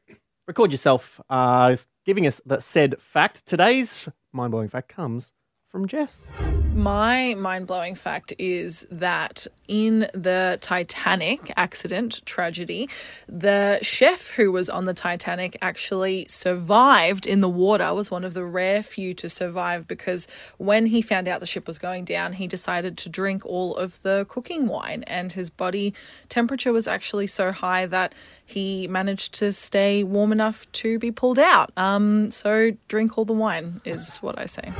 record 0.48 0.72
yourself 0.72 1.20
uh, 1.30 1.76
giving 2.06 2.26
us 2.26 2.42
the 2.46 2.60
said 2.62 3.00
fact. 3.00 3.46
Today's 3.46 4.08
mind 4.32 4.52
blowing 4.52 4.70
fact 4.70 4.90
comes 4.90 5.32
from 5.70 5.88
Jess. 5.88 6.26
My 6.74 7.34
mind 7.36 7.68
blowing 7.68 7.96
fact 7.96 8.34
is 8.38 8.88
that 8.90 9.48
in 9.68 10.08
the 10.14 10.58
Titanic 10.62 11.52
accident 11.58 12.22
tragedy, 12.26 12.88
the 13.28 13.80
chef 13.82 14.30
who 14.30 14.52
was 14.52 14.70
on 14.70 14.86
the 14.86 14.94
Titanic 14.94 15.58
actually 15.62 16.26
survived 16.30 17.26
in 17.26 17.42
the 17.42 17.50
water, 17.50 17.94
was 17.94 18.10
one 18.10 18.24
of 18.24 18.34
the 18.34 18.46
rare 18.46 18.82
few 18.82 19.14
to 19.16 19.30
survive 19.30 19.88
because 19.88 20.28
when 20.58 20.86
he 20.86 21.02
found 21.02 21.28
out 21.28 21.40
the 21.42 21.46
ship 21.46 21.68
was 21.68 21.80
going 21.80 22.06
down, 22.06 22.34
he 22.34 22.48
decided 22.48 22.98
to 23.00 23.10
drink 23.10 23.46
all 23.46 23.76
of 23.76 24.02
the 24.04 24.26
cooking 24.30 24.68
wine, 24.68 25.04
and 25.04 25.34
his 25.34 25.50
body 25.50 25.94
temperature 26.30 26.72
was 26.72 26.88
actually 26.88 27.28
so 27.28 27.52
high 27.52 27.86
that 27.88 28.14
he 28.46 28.88
managed 28.88 29.34
to 29.34 29.52
stay 29.52 30.04
warm 30.04 30.32
enough 30.32 30.72
to 30.72 30.98
be 31.00 31.12
pulled 31.12 31.40
out. 31.40 31.72
Um, 31.76 32.32
so 32.32 32.72
drink 32.88 33.18
all 33.18 33.26
the 33.26 33.34
wine 33.34 33.82
is 33.84 34.18
what 34.18 34.40
I 34.40 34.46
say. 34.46 34.72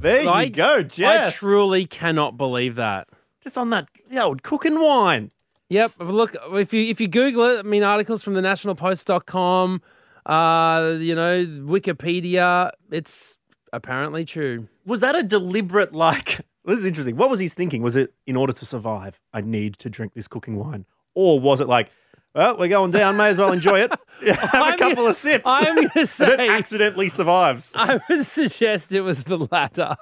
There 0.00 0.28
I- 0.28 0.42
you 0.44 0.50
go, 0.50 0.84
I 0.98 1.30
truly 1.30 1.86
cannot 1.86 2.36
believe 2.36 2.74
that. 2.76 3.08
Just 3.42 3.56
on 3.56 3.70
that 3.70 3.88
old 4.18 4.42
cooking 4.42 4.80
wine. 4.80 5.30
Yep. 5.68 5.90
Look, 6.00 6.36
if 6.52 6.74
you 6.74 6.82
if 6.84 7.00
you 7.00 7.06
Google 7.08 7.44
it, 7.44 7.58
I 7.60 7.62
mean, 7.62 7.82
articles 7.82 8.22
from 8.22 8.34
the 8.34 8.40
nationalpost.com, 8.40 9.80
uh, 10.26 10.96
you 10.98 11.14
know, 11.14 11.44
Wikipedia, 11.46 12.70
it's 12.90 13.38
apparently 13.72 14.24
true. 14.24 14.68
Was 14.84 15.00
that 15.00 15.14
a 15.16 15.22
deliberate 15.22 15.94
like? 15.94 16.40
This 16.62 16.80
is 16.80 16.84
interesting. 16.84 17.16
What 17.16 17.30
was 17.30 17.40
he 17.40 17.48
thinking? 17.48 17.80
Was 17.82 17.96
it 17.96 18.12
in 18.26 18.36
order 18.36 18.52
to 18.52 18.66
survive, 18.66 19.18
I 19.32 19.40
need 19.40 19.78
to 19.78 19.88
drink 19.88 20.12
this 20.12 20.28
cooking 20.28 20.56
wine, 20.56 20.84
or 21.14 21.40
was 21.40 21.62
it 21.62 21.68
like, 21.68 21.90
well, 22.34 22.56
we're 22.58 22.68
going 22.68 22.90
down, 22.90 23.16
may 23.16 23.28
as 23.30 23.36
well 23.38 23.52
enjoy 23.52 23.80
it, 23.80 23.90
have 24.26 24.50
I'm 24.54 24.74
a 24.74 24.76
couple 24.76 24.96
gonna- 24.96 25.08
of 25.10 25.16
sips, 25.16 25.44
I'm 25.46 25.78
and 25.78 25.90
it 25.96 26.08
say- 26.08 26.48
accidentally 26.48 27.08
survives. 27.08 27.72
I 27.76 28.00
would 28.08 28.26
suggest 28.26 28.92
it 28.92 29.00
was 29.02 29.24
the 29.24 29.38
latter. 29.50 29.96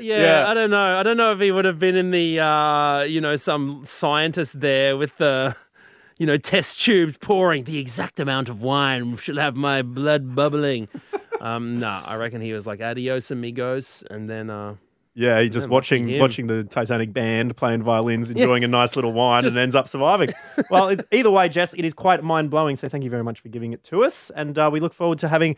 Yeah. 0.00 0.44
I 0.48 0.54
don't 0.54 0.70
know. 0.70 0.98
I 0.98 1.02
don't 1.02 1.16
know 1.16 1.32
if 1.32 1.40
he 1.40 1.50
would 1.50 1.64
have 1.64 1.78
been 1.78 1.96
in 1.96 2.10
the, 2.10 2.40
uh, 2.40 3.02
you 3.02 3.20
know, 3.20 3.36
some 3.36 3.82
scientist 3.84 4.60
there 4.60 4.96
with 4.96 5.16
the, 5.16 5.56
you 6.18 6.26
know, 6.26 6.36
test 6.36 6.80
tubes 6.80 7.16
pouring 7.18 7.64
the 7.64 7.78
exact 7.78 8.20
amount 8.20 8.48
of 8.48 8.62
wine 8.62 9.16
should 9.16 9.36
have 9.36 9.56
my 9.56 9.82
blood 9.82 10.34
bubbling. 10.34 10.88
um, 11.40 11.80
no, 11.80 11.88
I 11.88 12.14
reckon 12.16 12.40
he 12.40 12.52
was 12.52 12.66
like 12.66 12.80
adios 12.80 13.30
amigos, 13.30 14.04
and 14.10 14.28
then 14.28 14.50
uh, 14.50 14.76
Yeah, 15.14 15.40
he 15.40 15.48
just 15.50 15.68
watching 15.68 16.18
watching 16.18 16.46
the 16.46 16.64
Titanic 16.64 17.12
band 17.12 17.56
playing 17.56 17.82
violins, 17.82 18.30
enjoying 18.30 18.64
a 18.64 18.68
nice 18.68 18.96
little 18.96 19.12
wine, 19.12 19.42
Just- 19.42 19.56
and 19.56 19.62
ends 19.62 19.74
up 19.74 19.88
surviving. 19.88 20.30
well, 20.70 20.88
it, 20.88 21.06
either 21.12 21.30
way, 21.30 21.48
Jess, 21.48 21.74
it 21.74 21.84
is 21.84 21.92
quite 21.92 22.22
mind 22.24 22.50
blowing. 22.50 22.76
So 22.76 22.88
thank 22.88 23.04
you 23.04 23.10
very 23.10 23.24
much 23.24 23.40
for 23.40 23.48
giving 23.48 23.72
it 23.72 23.84
to 23.84 24.04
us, 24.04 24.30
and 24.30 24.58
uh, 24.58 24.70
we 24.72 24.80
look 24.80 24.94
forward 24.94 25.18
to 25.18 25.28
having 25.28 25.56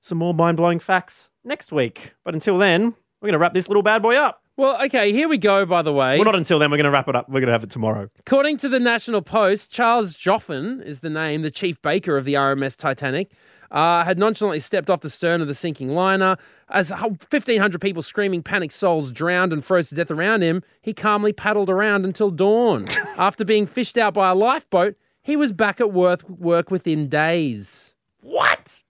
some 0.00 0.18
more 0.18 0.32
mind 0.34 0.56
blowing 0.56 0.78
facts 0.80 1.28
next 1.44 1.70
week. 1.72 2.14
But 2.24 2.34
until 2.34 2.56
then, 2.58 2.94
we're 3.20 3.28
going 3.28 3.32
to 3.34 3.38
wrap 3.38 3.54
this 3.54 3.68
little 3.68 3.82
bad 3.82 4.02
boy 4.02 4.16
up. 4.16 4.42
well, 4.56 4.82
okay, 4.84 5.12
here 5.12 5.28
we 5.28 5.36
go. 5.38 5.64
By 5.66 5.82
the 5.82 5.92
way, 5.92 6.16
Well, 6.18 6.24
not 6.24 6.36
until 6.36 6.58
then. 6.58 6.70
We're 6.70 6.76
going 6.78 6.84
to 6.84 6.90
wrap 6.90 7.08
it 7.08 7.16
up. 7.16 7.28
We're 7.28 7.40
going 7.40 7.46
to 7.48 7.52
have 7.52 7.64
it 7.64 7.70
tomorrow. 7.70 8.08
According 8.20 8.56
to 8.58 8.68
the 8.68 8.80
National 8.80 9.20
Post, 9.22 9.70
Charles 9.70 10.14
Joughin 10.14 10.80
is 10.82 11.00
the 11.00 11.10
name, 11.10 11.42
the 11.42 11.50
chief 11.50 11.80
baker 11.82 12.16
of 12.16 12.24
the 12.24 12.34
RMS 12.34 12.76
Titanic, 12.76 13.30
uh, 13.74 14.04
had 14.04 14.18
nonchalantly 14.18 14.60
stepped 14.60 14.88
off 14.88 15.00
the 15.00 15.10
stern 15.10 15.40
of 15.42 15.48
the 15.48 15.54
sinking 15.54 15.90
liner. 15.90 16.36
As 16.70 16.90
1,500 16.90 17.80
people 17.80 18.02
screaming 18.02 18.42
panic 18.42 18.70
souls 18.70 19.10
drowned 19.10 19.52
and 19.52 19.64
froze 19.64 19.88
to 19.88 19.96
death 19.96 20.12
around 20.12 20.42
him, 20.42 20.62
he 20.80 20.94
calmly 20.94 21.32
paddled 21.32 21.68
around 21.68 22.06
until 22.06 22.30
dawn. 22.30 22.86
After 23.18 23.44
being 23.44 23.66
fished 23.66 23.98
out 23.98 24.14
by 24.14 24.30
a 24.30 24.34
lifeboat, 24.34 24.96
he 25.22 25.36
was 25.36 25.52
back 25.52 25.80
at 25.80 25.92
work, 25.92 26.26
work 26.28 26.70
within 26.70 27.08
days. 27.08 27.94
What? 28.20 28.84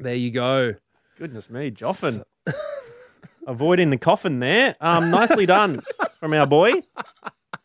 There 0.00 0.14
you 0.14 0.30
go. 0.30 0.74
Goodness 1.18 1.50
me, 1.50 1.70
Joughin. 1.70 2.24
Avoiding 3.46 3.90
the 3.90 3.98
coffin 3.98 4.40
there. 4.40 4.76
Um, 4.80 5.10
nicely 5.10 5.44
done 5.44 5.82
from 6.18 6.32
our 6.32 6.46
boy, 6.46 6.72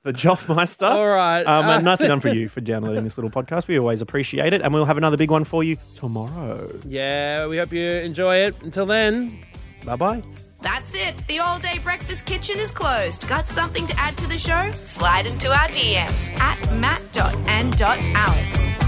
the 0.04 0.13
Joffmeister. 0.13 0.89
All 0.89 1.08
right. 1.08 1.43
Um, 1.43 1.65
Uh, 1.65 1.75
and 1.75 1.86
nicely 1.86 2.08
done 2.08 2.19
for 2.19 2.30
you 2.30 2.47
for 2.49 2.62
downloading 2.62 3.04
this 3.04 3.17
little 3.17 3.32
podcast. 3.32 3.67
We 3.67 3.80
always 3.80 4.02
appreciate 4.02 4.54
it. 4.54 4.62
And 4.62 4.73
we'll 4.73 4.86
have 4.86 4.97
another 4.97 5.17
big 5.17 5.32
one 5.32 5.43
for 5.43 5.63
you 5.63 5.78
tomorrow. 5.95 6.71
Yeah, 6.88 7.47
we 7.47 7.58
hope 7.58 7.71
you 7.73 7.88
enjoy 7.88 8.38
it. 8.38 8.62
Until 8.63 8.86
then, 8.86 9.38
bye 9.86 9.95
bye. 9.95 10.23
That's 10.62 10.93
it. 10.93 11.15
The 11.28 11.39
all 11.39 11.58
day 11.58 11.80
breakfast 11.84 12.25
kitchen 12.25 12.60
is 12.60 12.69
closed. 12.71 13.28
Got 13.30 13.47
something 13.47 13.88
to 13.88 13.93
add 13.97 14.17
to 14.17 14.28
the 14.28 14.38
show? 14.38 14.71
Slide 14.73 15.25
into 15.25 15.47
our 15.49 15.67
DMs 15.69 16.30
at 16.39 16.60
matt.and.alex. 16.75 18.79